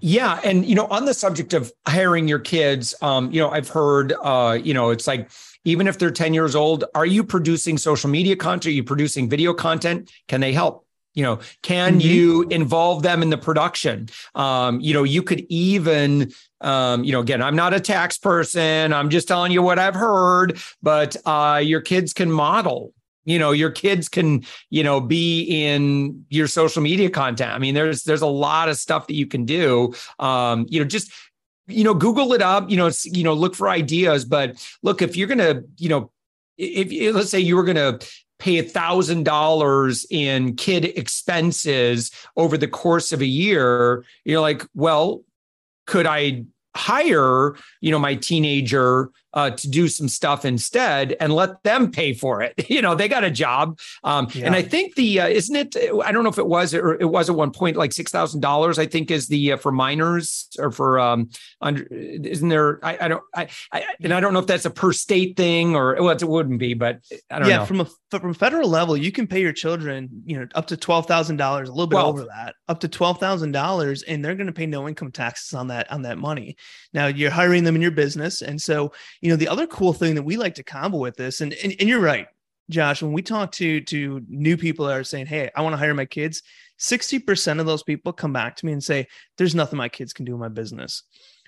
Yeah, 0.00 0.40
and 0.44 0.64
you 0.64 0.76
know, 0.76 0.86
on 0.86 1.04
the 1.04 1.12
subject 1.12 1.52
of 1.52 1.72
hiring 1.86 2.28
your 2.28 2.38
kids, 2.38 2.94
um, 3.02 3.30
you 3.32 3.40
know, 3.40 3.50
I've 3.50 3.68
heard, 3.68 4.12
uh, 4.22 4.56
you 4.62 4.72
know, 4.72 4.90
it's 4.90 5.06
like 5.06 5.30
even 5.64 5.88
if 5.88 5.98
they're 5.98 6.12
ten 6.12 6.32
years 6.32 6.54
old, 6.54 6.84
are 6.94 7.04
you 7.04 7.24
producing 7.24 7.76
social 7.76 8.08
media 8.08 8.36
content? 8.36 8.66
Are 8.66 8.70
you 8.70 8.84
producing 8.84 9.28
video 9.28 9.52
content? 9.52 10.10
Can 10.28 10.40
they 10.40 10.52
help? 10.52 10.86
You 11.14 11.24
know, 11.24 11.40
can 11.62 11.98
mm-hmm. 11.98 12.08
you 12.08 12.42
involve 12.50 13.02
them 13.02 13.22
in 13.22 13.30
the 13.30 13.38
production? 13.38 14.08
Um, 14.34 14.80
you 14.80 14.94
know, 14.94 15.02
you 15.02 15.22
could 15.22 15.44
even, 15.48 16.32
um, 16.60 17.02
you 17.02 17.12
know, 17.12 17.20
again, 17.20 17.42
I'm 17.42 17.56
not 17.56 17.74
a 17.74 17.80
tax 17.80 18.16
person. 18.16 18.92
I'm 18.92 19.10
just 19.10 19.26
telling 19.26 19.50
you 19.50 19.62
what 19.62 19.78
I've 19.78 19.94
heard, 19.94 20.60
but 20.82 21.16
uh, 21.26 21.60
your 21.62 21.80
kids 21.80 22.12
can 22.12 22.30
model. 22.30 22.92
You 23.24 23.38
know, 23.38 23.50
your 23.52 23.70
kids 23.70 24.08
can, 24.08 24.44
you 24.70 24.82
know, 24.82 25.00
be 25.00 25.42
in 25.42 26.24
your 26.30 26.46
social 26.46 26.82
media 26.82 27.10
content. 27.10 27.52
I 27.52 27.58
mean, 27.58 27.74
there's 27.74 28.02
there's 28.04 28.22
a 28.22 28.26
lot 28.26 28.68
of 28.68 28.76
stuff 28.76 29.06
that 29.08 29.14
you 29.14 29.26
can 29.26 29.44
do. 29.44 29.92
Um, 30.18 30.66
you 30.68 30.80
know, 30.80 30.86
just 30.86 31.12
you 31.66 31.84
know, 31.84 31.94
Google 31.94 32.32
it 32.32 32.42
up. 32.42 32.70
You 32.70 32.76
know, 32.76 32.90
you 33.04 33.22
know, 33.22 33.34
look 33.34 33.54
for 33.54 33.68
ideas. 33.68 34.24
But 34.24 34.64
look, 34.82 35.02
if 35.02 35.16
you're 35.16 35.28
gonna, 35.28 35.62
you 35.76 35.88
know, 35.88 36.10
if 36.60 37.14
let's 37.14 37.30
say 37.30 37.40
you 37.40 37.56
were 37.56 37.64
going 37.64 37.76
to 37.76 38.06
pay 38.40 38.58
a 38.58 38.62
thousand 38.62 39.24
dollars 39.24 40.06
in 40.10 40.56
kid 40.56 40.84
expenses 40.98 42.10
over 42.36 42.56
the 42.56 42.68
course 42.68 43.12
of 43.12 43.20
a 43.20 43.26
year 43.26 44.04
you're 44.24 44.40
like 44.40 44.66
well 44.74 45.22
could 45.86 46.06
i 46.06 46.44
hire 46.76 47.54
you 47.80 47.90
know 47.90 47.98
my 47.98 48.14
teenager 48.14 49.10
uh, 49.32 49.50
to 49.50 49.68
do 49.68 49.88
some 49.88 50.08
stuff 50.08 50.44
instead 50.44 51.16
and 51.20 51.32
let 51.32 51.62
them 51.62 51.90
pay 51.90 52.12
for 52.12 52.42
it. 52.42 52.54
You 52.70 52.82
know, 52.82 52.94
they 52.94 53.08
got 53.08 53.24
a 53.24 53.30
job. 53.30 53.80
Um, 54.04 54.28
yeah. 54.32 54.46
And 54.46 54.54
I 54.54 54.62
think 54.62 54.94
the, 54.94 55.20
uh, 55.20 55.26
isn't 55.26 55.56
it, 55.56 55.76
I 56.04 56.12
don't 56.12 56.22
know 56.22 56.30
if 56.30 56.38
it 56.38 56.46
was, 56.46 56.72
or 56.72 56.92
it 56.94 57.04
was 57.04 57.28
at 57.28 57.34
one 57.34 57.50
point 57.50 57.76
like 57.76 57.90
$6,000, 57.90 58.78
I 58.78 58.86
think 58.86 59.10
is 59.10 59.26
the, 59.26 59.52
uh, 59.52 59.56
for 59.56 59.72
minors 59.72 60.48
or 60.56 60.70
for, 60.70 61.00
um, 61.00 61.30
under, 61.60 61.82
isn't 61.90 62.48
there, 62.48 62.82
I, 62.84 62.98
I 63.00 63.08
don't, 63.08 63.22
I, 63.34 63.48
I, 63.72 63.84
and 64.00 64.14
I 64.14 64.20
don't 64.20 64.32
know 64.32 64.38
if 64.38 64.46
that's 64.46 64.66
a 64.66 64.70
per 64.70 64.92
state 64.92 65.36
thing 65.36 65.74
or 65.74 66.00
well, 66.00 66.10
it 66.10 66.22
wouldn't 66.22 66.60
be, 66.60 66.74
but 66.74 67.00
I 67.28 67.40
don't 67.40 67.48
yeah, 67.48 67.56
know. 67.58 67.66
from 67.66 67.80
a, 67.80 67.86
from 68.10 68.34
federal 68.34 68.68
level, 68.68 68.96
you 68.96 69.10
can 69.10 69.26
pay 69.26 69.40
your 69.40 69.52
children, 69.52 70.08
you 70.24 70.38
know, 70.38 70.46
up 70.54 70.68
to 70.68 70.76
$12,000, 70.76 71.40
a 71.40 71.58
little 71.70 71.86
bit 71.88 71.96
12. 71.96 72.08
over 72.08 72.24
that, 72.26 72.54
up 72.68 72.78
to 72.80 72.88
$12,000 72.88 74.04
and 74.06 74.24
they're 74.24 74.36
going 74.36 74.46
to 74.46 74.52
pay 74.52 74.66
no 74.66 74.86
income 74.86 75.10
taxes 75.10 75.54
on 75.54 75.66
that, 75.68 75.90
on 75.90 76.02
that 76.02 76.18
money. 76.18 76.56
Now 76.94 77.08
you're 77.08 77.30
hiring 77.30 77.64
them 77.64 77.74
in 77.74 77.82
your 77.82 77.90
business. 77.90 78.42
And 78.42 78.60
so, 78.60 78.92
you 79.20 79.30
know, 79.30 79.36
the 79.36 79.48
other 79.48 79.66
cool 79.66 79.92
thing 79.92 80.14
that 80.14 80.22
we 80.22 80.36
like 80.36 80.54
to 80.56 80.62
combo 80.62 80.98
with 80.98 81.16
this, 81.16 81.40
and, 81.40 81.52
and, 81.52 81.74
and 81.78 81.88
you're 81.88 82.00
right, 82.00 82.26
Josh, 82.70 83.02
when 83.02 83.12
we 83.12 83.22
talk 83.22 83.52
to 83.52 83.80
to 83.82 84.22
new 84.28 84.56
people 84.56 84.86
that 84.86 84.96
are 84.96 85.04
saying, 85.04 85.26
Hey, 85.26 85.50
I 85.54 85.62
want 85.62 85.74
to 85.74 85.78
hire 85.78 85.94
my 85.94 86.06
kids, 86.06 86.42
60% 86.78 87.60
of 87.60 87.66
those 87.66 87.82
people 87.82 88.12
come 88.12 88.32
back 88.32 88.56
to 88.56 88.66
me 88.66 88.72
and 88.72 88.82
say, 88.82 89.06
There's 89.36 89.54
nothing 89.54 89.76
my 89.76 89.88
kids 89.88 90.12
can 90.12 90.24
do 90.24 90.34
in 90.34 90.40
my 90.40 90.48
business. 90.48 91.02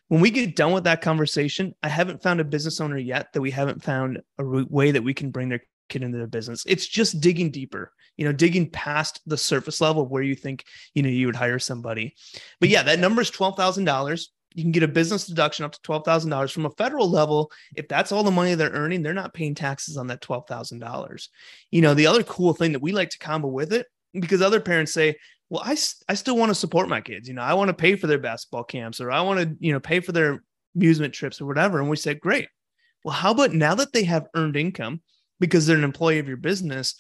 When 0.09 0.21
we 0.21 0.31
get 0.31 0.57
done 0.57 0.73
with 0.73 0.85
that 0.85 1.01
conversation, 1.01 1.75
I 1.83 1.89
haven't 1.89 2.23
found 2.23 2.41
a 2.41 2.45
business 2.45 2.81
owner 2.81 2.99
yet 2.99 3.33
that 3.33 3.41
we 3.41 3.51
haven't 3.51 3.83
found 3.83 4.21
a 4.39 4.45
way 4.45 4.91
that 4.91 5.05
we 5.05 5.15
can 5.15 5.31
bring 5.31 5.49
their 5.49 5.63
kid 5.89 6.03
into 6.03 6.19
their 6.19 6.27
business. 6.27 6.65
It's 6.67 6.87
just 6.87 7.21
digging 7.21 7.51
deeper, 7.51 7.93
you 8.17 8.27
know, 8.27 8.33
digging 8.33 8.69
past 8.69 9.21
the 9.25 9.39
surface 9.39 9.81
level 9.81 10.03
of 10.03 10.11
where 10.11 10.23
you 10.23 10.35
think, 10.35 10.65
you 10.95 11.03
know, 11.03 11.09
you 11.09 11.27
would 11.27 11.37
hire 11.37 11.59
somebody. 11.59 12.15
But 12.61 12.69
yeah, 12.69 12.83
that 12.83 12.99
number 12.99 13.23
is 13.23 13.31
$12,000 13.31 14.27
you 14.55 14.63
can 14.63 14.73
get 14.73 14.83
a 14.83 14.89
business 14.89 15.27
deduction 15.27 15.65
up 15.65 15.73
to 15.73 15.81
$12,000 15.81 16.53
from 16.53 16.67
a 16.67 16.71
federal 16.71 17.09
level. 17.09 17.51
If 17.75 17.89
that's 17.89 18.13
all 18.13 18.23
the 18.23 18.31
money 18.31 18.55
they're 18.55 18.71
earning, 18.71 19.03
they're 19.03 19.15
not 19.15 19.35
paying 19.35 19.55
taxes 19.55 19.97
on 19.97 20.07
that 20.09 20.23
$12,000. 20.23 21.29
You 21.71 21.83
know, 21.83 21.95
the 21.95 22.07
other 22.07 22.23
cool 22.23 22.55
thing 22.55 22.73
that 22.73 22.83
we 22.83 22.93
like 22.93 23.11
to 23.11 23.19
combo 23.19 23.49
with 23.49 23.73
it, 23.73 23.87
because 24.13 24.43
other 24.43 24.61
parents 24.61 24.93
say, 24.93 25.17
well, 25.49 25.63
I, 25.65 25.77
I 26.09 26.15
still 26.15 26.37
want 26.37 26.51
to 26.51 26.55
support 26.55 26.89
my 26.89 27.01
kids. 27.01 27.29
You 27.29 27.35
know, 27.35 27.43
I 27.43 27.55
want 27.55 27.69
to 27.69 27.75
pay 27.75 27.97
for 27.97 28.07
their 28.07 28.19
basketball 28.19 28.65
camps 28.65 29.01
or 29.01 29.11
I 29.11 29.21
want 29.21 29.41
to, 29.41 29.57
you 29.61 29.73
know, 29.73 29.81
pay 29.81 30.01
for 30.01 30.13
their 30.13 30.43
amusement 30.75 31.13
trips 31.13 31.41
or 31.41 31.47
whatever. 31.47 31.79
And 31.79 31.91
we 31.91 31.97
said, 31.97 32.21
great. 32.21 32.49
Well, 33.05 33.15
how 33.15 33.33
about 33.33 33.53
now 33.53 33.75
that 33.75 33.93
they 33.93 34.05
have 34.05 34.29
earned 34.35 34.57
income 34.57 35.03
because 35.41 35.67
they're 35.67 35.77
an 35.77 35.85
employee 35.85 36.21
of 36.21 36.29
your 36.29 36.37
business, 36.37 36.95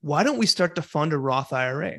why 0.00 0.22
don't 0.22 0.38
we 0.38 0.46
start 0.46 0.76
to 0.76 0.82
fund 0.82 1.12
a 1.12 1.18
Roth 1.18 1.52
IRA? 1.52 1.98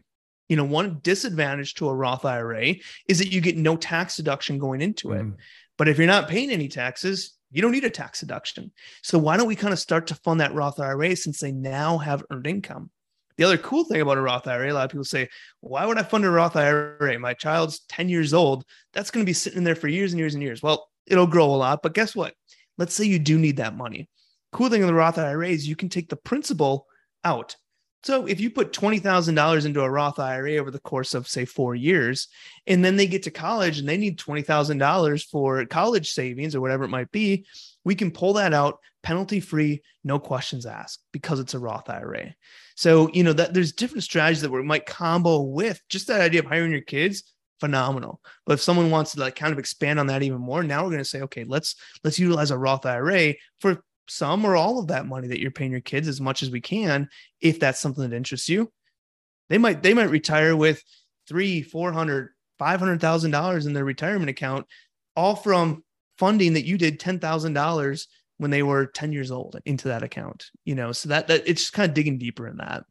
You 0.50 0.58
know, 0.58 0.66
one 0.66 1.00
disadvantage 1.04 1.76
to 1.76 1.88
a 1.88 1.96
Roth 1.96 2.26
IRA 2.26 2.76
is 3.08 3.20
that 3.20 3.32
you 3.32 3.40
get 3.40 3.56
no 3.56 3.78
tax 3.78 4.18
deduction 4.18 4.58
going 4.58 4.82
into 4.82 5.14
it. 5.14 5.22
Mm. 5.22 5.36
But 5.78 5.88
if 5.88 5.98
you're 5.98 6.08
not 6.08 6.28
paying 6.28 6.50
any 6.50 6.68
taxes, 6.68 7.38
you 7.52 7.62
don't 7.62 7.72
need 7.72 7.86
a 7.86 7.90
tax 7.90 8.20
deduction. 8.20 8.72
So 9.02 9.18
why 9.18 9.38
don't 9.38 9.48
we 9.48 9.56
kind 9.56 9.74
of 9.74 9.80
start 9.80 10.08
to 10.08 10.16
fund 10.16 10.42
that 10.42 10.54
Roth 10.54 10.80
IRA 10.80 11.16
since 11.16 11.40
they 11.40 11.52
now 11.52 12.00
have 12.00 12.24
earned 12.32 12.48
income? 12.48 12.90
The 13.38 13.46
other 13.46 13.58
cool 13.58 13.86
thing 13.86 14.02
about 14.02 14.18
a 14.18 14.22
Roth 14.22 14.48
IRA, 14.48 14.72
a 14.72 14.74
lot 14.74 14.86
of 14.86 14.92
people 14.92 15.06
say, 15.06 15.30
why 15.62 15.86
would 15.86 15.98
I 15.98 16.04
fund 16.04 16.26
a 16.26 16.30
Roth 16.30 16.58
IRA? 16.58 17.18
My 17.20 17.34
child's 17.34 17.82
10 17.88 18.10
years 18.10 18.34
old. 18.34 18.66
That's 18.92 19.12
going 19.12 19.26
to 19.26 19.30
be 19.30 19.34
sitting 19.34 19.64
there 19.64 19.76
for 19.76 19.88
years 19.88 20.12
and 20.12 20.20
years 20.20 20.34
and 20.34 20.44
years. 20.44 20.62
Well, 20.62 20.90
it'll 21.08 21.28
grow 21.28 21.46
a 21.46 21.56
lot, 21.56 21.82
but 21.82 21.94
guess 21.94 22.16
what? 22.16 22.34
Let's 22.78 22.94
say 22.94 23.06
you 23.06 23.20
do 23.20 23.38
need 23.38 23.58
that 23.58 23.78
money. 23.78 24.10
Cool 24.52 24.70
thing 24.70 24.82
in 24.82 24.88
the 24.88 24.94
Roth 24.94 25.18
IRA 25.18 25.48
is 25.48 25.68
you 25.68 25.76
can 25.76 25.90
take 25.90 26.10
the 26.10 26.16
principal 26.16 26.88
out. 27.24 27.56
So 28.04 28.26
if 28.26 28.40
you 28.40 28.50
put 28.50 28.72
$20,000 28.72 29.66
into 29.66 29.82
a 29.82 29.90
Roth 29.90 30.20
IRA 30.20 30.56
over 30.58 30.72
the 30.72 30.80
course 30.80 31.14
of 31.14 31.28
say 31.28 31.46
4 31.46 31.76
years 31.76 32.28
and 32.66 32.84
then 32.84 32.96
they 32.96 33.08
get 33.08 33.24
to 33.24 33.32
college 33.32 33.80
and 33.80 33.90
they 33.90 33.98
need 33.98 34.18
$20,000 34.18 35.26
for 35.26 35.66
college 35.66 36.12
savings 36.12 36.56
or 36.56 36.62
whatever 36.62 36.86
it 36.86 36.90
might 36.90 37.12
be, 37.12 37.46
we 37.84 37.96
can 37.96 38.12
pull 38.12 38.34
that 38.34 38.54
out 38.54 38.80
penalty 39.04 39.40
free, 39.40 39.82
no 40.04 40.20
questions 40.20 40.66
asked 40.66 41.04
because 41.12 41.40
it's 41.40 41.54
a 41.54 41.60
Roth 41.60 41.90
IRA. 41.90 42.34
So, 42.76 43.10
you 43.14 43.24
know, 43.24 43.34
that 43.34 43.54
there's 43.54 43.74
different 43.74 44.04
strategies 44.04 44.42
that 44.42 44.52
we 44.52 44.64
might 44.64 44.86
combo 44.86 45.42
with 45.42 45.82
just 45.90 46.08
that 46.08 46.22
idea 46.22 46.40
of 46.40 46.46
hiring 46.46 46.72
your 46.72 46.82
kids 46.82 47.24
phenomenal. 47.60 48.22
But 48.46 48.54
if 48.54 48.62
someone 48.62 48.90
wants 48.90 49.12
to 49.12 49.20
like 49.20 49.36
kind 49.36 49.52
of 49.52 49.60
expand 49.60 50.00
on 50.00 50.08
that 50.08 50.24
even 50.24 50.40
more, 50.40 50.64
now 50.64 50.84
we're 50.84 50.92
going 50.92 51.00
to 51.00 51.06
say, 51.06 51.22
okay, 51.24 51.44
let's 51.44 51.76
let's 52.04 52.20
utilize 52.20 52.52
a 52.52 52.58
Roth 52.58 52.86
IRA 52.86 53.36
for 53.60 53.84
some 54.10 54.45
or 54.45 54.56
all 54.56 54.80
of 54.80 54.88
that 54.88 55.06
money 55.06 55.28
that 55.28 55.39
you're 55.39 55.52
paying 55.52 55.72
your 55.72 55.82
kids 55.82 56.08
as 56.08 56.19
much 56.19 56.43
as 56.43 56.50
we 56.50 56.62
can 56.62 57.10
if 57.41 57.60
that's 57.60 57.80
something 57.80 58.08
that 58.08 58.15
interests 58.15 58.50
you. 58.50 58.72
They 59.50 59.58
might 59.58 59.82
they 59.82 59.93
might 59.93 60.10
retire 60.10 60.56
with 60.56 60.84
three 61.28 61.62
four 61.62 61.91
hundred 61.91 62.30
five 62.58 62.80
hundred 62.80 63.02
thousand 63.02 63.32
dollars 63.32 63.65
in 63.65 63.74
their 63.74 63.86
retirement 63.86 64.30
account 64.30 64.65
all 65.15 65.36
from 65.36 65.84
funding 66.17 66.54
that 66.54 66.65
you 66.65 66.78
did 66.78 67.00
ten 67.00 67.19
thousand 67.19 67.54
dollars 67.54 68.08
when 68.38 68.52
they 68.52 68.63
were 68.63 68.86
10 68.86 69.12
years 69.12 69.32
old 69.32 69.60
into 69.65 69.89
that 69.89 70.02
account 70.02 70.50
you 70.63 70.74
know? 70.76 70.91
So 70.91 71.10
that, 71.10 71.28
that 71.28 71.43
it's 71.45 71.62
just 71.62 71.74
kind 71.74 71.89
of 71.89 71.93
digging 71.93 72.17
deeper 72.17 72.48
in 72.48 72.58
that. 72.58 72.84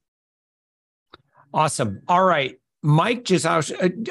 Awesome. 1.55 2.03
All 2.07 2.23
right. 2.23 2.57
Mike 2.83 3.25
just 3.25 3.47
uh, 3.47 3.63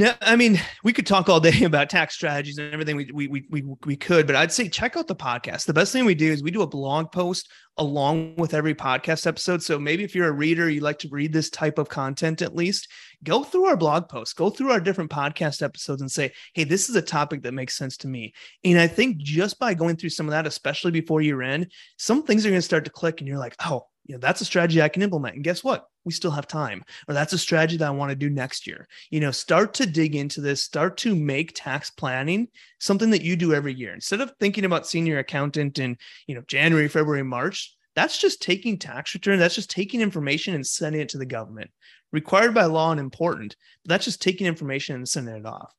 No, 0.00 0.14
I 0.22 0.34
mean, 0.34 0.58
we 0.82 0.94
could 0.94 1.06
talk 1.06 1.28
all 1.28 1.40
day 1.40 1.62
about 1.64 1.90
tax 1.90 2.14
strategies 2.14 2.56
and 2.56 2.72
everything 2.72 2.96
we, 2.96 3.10
we, 3.12 3.28
we, 3.28 3.46
we, 3.50 3.62
we 3.84 3.96
could, 3.96 4.26
but 4.26 4.34
I'd 4.34 4.50
say 4.50 4.66
check 4.66 4.96
out 4.96 5.06
the 5.06 5.14
podcast. 5.14 5.66
The 5.66 5.74
best 5.74 5.92
thing 5.92 6.06
we 6.06 6.14
do 6.14 6.32
is 6.32 6.42
we 6.42 6.50
do 6.50 6.62
a 6.62 6.66
blog 6.66 7.12
post 7.12 7.50
along 7.76 8.36
with 8.36 8.54
every 8.54 8.74
podcast 8.74 9.26
episode. 9.26 9.62
So 9.62 9.78
maybe 9.78 10.02
if 10.02 10.14
you're 10.14 10.28
a 10.28 10.32
reader, 10.32 10.70
you 10.70 10.80
like 10.80 11.00
to 11.00 11.08
read 11.10 11.34
this 11.34 11.50
type 11.50 11.76
of 11.76 11.90
content 11.90 12.40
at 12.40 12.54
least, 12.54 12.88
go 13.24 13.44
through 13.44 13.66
our 13.66 13.76
blog 13.76 14.08
posts, 14.08 14.32
go 14.32 14.48
through 14.48 14.70
our 14.70 14.80
different 14.80 15.10
podcast 15.10 15.60
episodes 15.60 16.00
and 16.00 16.10
say, 16.10 16.32
hey, 16.54 16.64
this 16.64 16.88
is 16.88 16.96
a 16.96 17.02
topic 17.02 17.42
that 17.42 17.52
makes 17.52 17.76
sense 17.76 17.98
to 17.98 18.08
me. 18.08 18.32
And 18.64 18.80
I 18.80 18.86
think 18.86 19.18
just 19.18 19.58
by 19.58 19.74
going 19.74 19.96
through 19.96 20.10
some 20.10 20.26
of 20.26 20.30
that, 20.30 20.46
especially 20.46 20.92
before 20.92 21.20
year 21.20 21.42
end, 21.42 21.70
some 21.98 22.22
things 22.22 22.46
are 22.46 22.48
going 22.48 22.58
to 22.58 22.62
start 22.62 22.86
to 22.86 22.90
click 22.90 23.20
and 23.20 23.28
you're 23.28 23.36
like, 23.36 23.56
oh, 23.66 23.86
you 24.10 24.16
know, 24.16 24.20
that's 24.20 24.40
a 24.40 24.44
strategy 24.44 24.82
I 24.82 24.88
can 24.88 25.02
implement. 25.02 25.36
And 25.36 25.44
guess 25.44 25.62
what? 25.62 25.86
We 26.04 26.10
still 26.10 26.32
have 26.32 26.48
time. 26.48 26.82
Or 27.06 27.14
that's 27.14 27.32
a 27.32 27.38
strategy 27.38 27.76
that 27.76 27.86
I 27.86 27.92
want 27.92 28.10
to 28.10 28.16
do 28.16 28.28
next 28.28 28.66
year. 28.66 28.88
You 29.10 29.20
know, 29.20 29.30
start 29.30 29.72
to 29.74 29.86
dig 29.86 30.16
into 30.16 30.40
this, 30.40 30.64
start 30.64 30.96
to 30.98 31.14
make 31.14 31.52
tax 31.54 31.90
planning 31.90 32.48
something 32.80 33.10
that 33.10 33.22
you 33.22 33.36
do 33.36 33.54
every 33.54 33.72
year. 33.72 33.94
Instead 33.94 34.20
of 34.20 34.32
thinking 34.40 34.64
about 34.64 34.88
senior 34.88 35.20
accountant 35.20 35.78
in, 35.78 35.96
you 36.26 36.34
know, 36.34 36.42
January, 36.48 36.88
February, 36.88 37.22
March, 37.22 37.76
that's 37.94 38.18
just 38.18 38.42
taking 38.42 38.78
tax 38.78 39.14
return. 39.14 39.38
That's 39.38 39.54
just 39.54 39.70
taking 39.70 40.00
information 40.00 40.56
and 40.56 40.66
sending 40.66 41.02
it 41.02 41.10
to 41.10 41.18
the 41.18 41.24
government. 41.24 41.70
Required 42.12 42.52
by 42.52 42.64
law 42.64 42.90
and 42.90 42.98
important, 42.98 43.54
but 43.84 43.90
that's 43.90 44.06
just 44.06 44.20
taking 44.20 44.48
information 44.48 44.96
and 44.96 45.08
sending 45.08 45.36
it 45.36 45.46
off. 45.46 45.72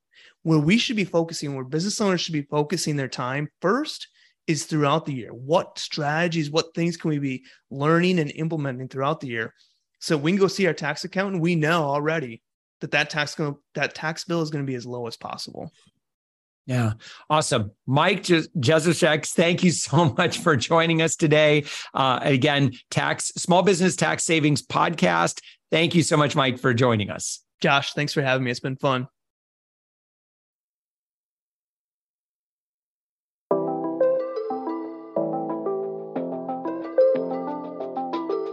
Where 0.43 0.57
we 0.57 0.77
should 0.77 0.95
be 0.95 1.03
focusing, 1.03 1.53
where 1.53 1.65
business 1.65 1.99
owners 1.99 2.21
should 2.21 2.31
be 2.31 2.43
focusing 2.43 2.95
their 2.95 3.09
time 3.09 3.49
first 3.61 4.07
is 4.47 4.65
throughout 4.65 5.05
the 5.05 5.13
year. 5.13 5.33
What 5.33 5.77
strategies, 5.79 6.49
what 6.49 6.73
things 6.73 6.97
can 6.97 7.09
we 7.09 7.19
be 7.19 7.43
learning 7.69 8.19
and 8.19 8.31
implementing 8.31 8.87
throughout 8.87 9.19
the 9.19 9.27
year? 9.27 9.53
So 9.99 10.17
we 10.17 10.31
can 10.31 10.39
go 10.39 10.47
see 10.47 10.67
our 10.67 10.73
tax 10.73 11.03
accountant. 11.03 11.41
We 11.41 11.55
know 11.55 11.83
already 11.83 12.41
that 12.81 12.91
that 12.91 13.09
tax 13.09 13.37
that 13.75 13.95
tax 13.95 14.23
bill 14.23 14.41
is 14.41 14.49
going 14.49 14.65
to 14.65 14.69
be 14.69 14.75
as 14.75 14.85
low 14.85 15.07
as 15.07 15.15
possible. 15.15 15.71
Yeah, 16.65 16.93
awesome. 17.29 17.71
Mike 17.87 18.23
Jezusek, 18.23 19.25
thank 19.27 19.63
you 19.63 19.71
so 19.71 20.13
much 20.17 20.39
for 20.39 20.55
joining 20.55 21.01
us 21.01 21.15
today. 21.15 21.65
Uh, 21.93 22.19
again, 22.21 22.71
tax 22.89 23.27
small 23.35 23.63
business 23.63 23.95
tax 23.95 24.23
savings 24.23 24.65
podcast. 24.65 25.41
Thank 25.71 25.95
you 25.95 26.03
so 26.03 26.17
much, 26.17 26.35
Mike, 26.35 26.59
for 26.59 26.73
joining 26.73 27.09
us. 27.09 27.43
Josh, 27.61 27.93
thanks 27.93 28.13
for 28.13 28.21
having 28.21 28.43
me. 28.43 28.51
It's 28.51 28.59
been 28.59 28.75
fun. 28.75 29.07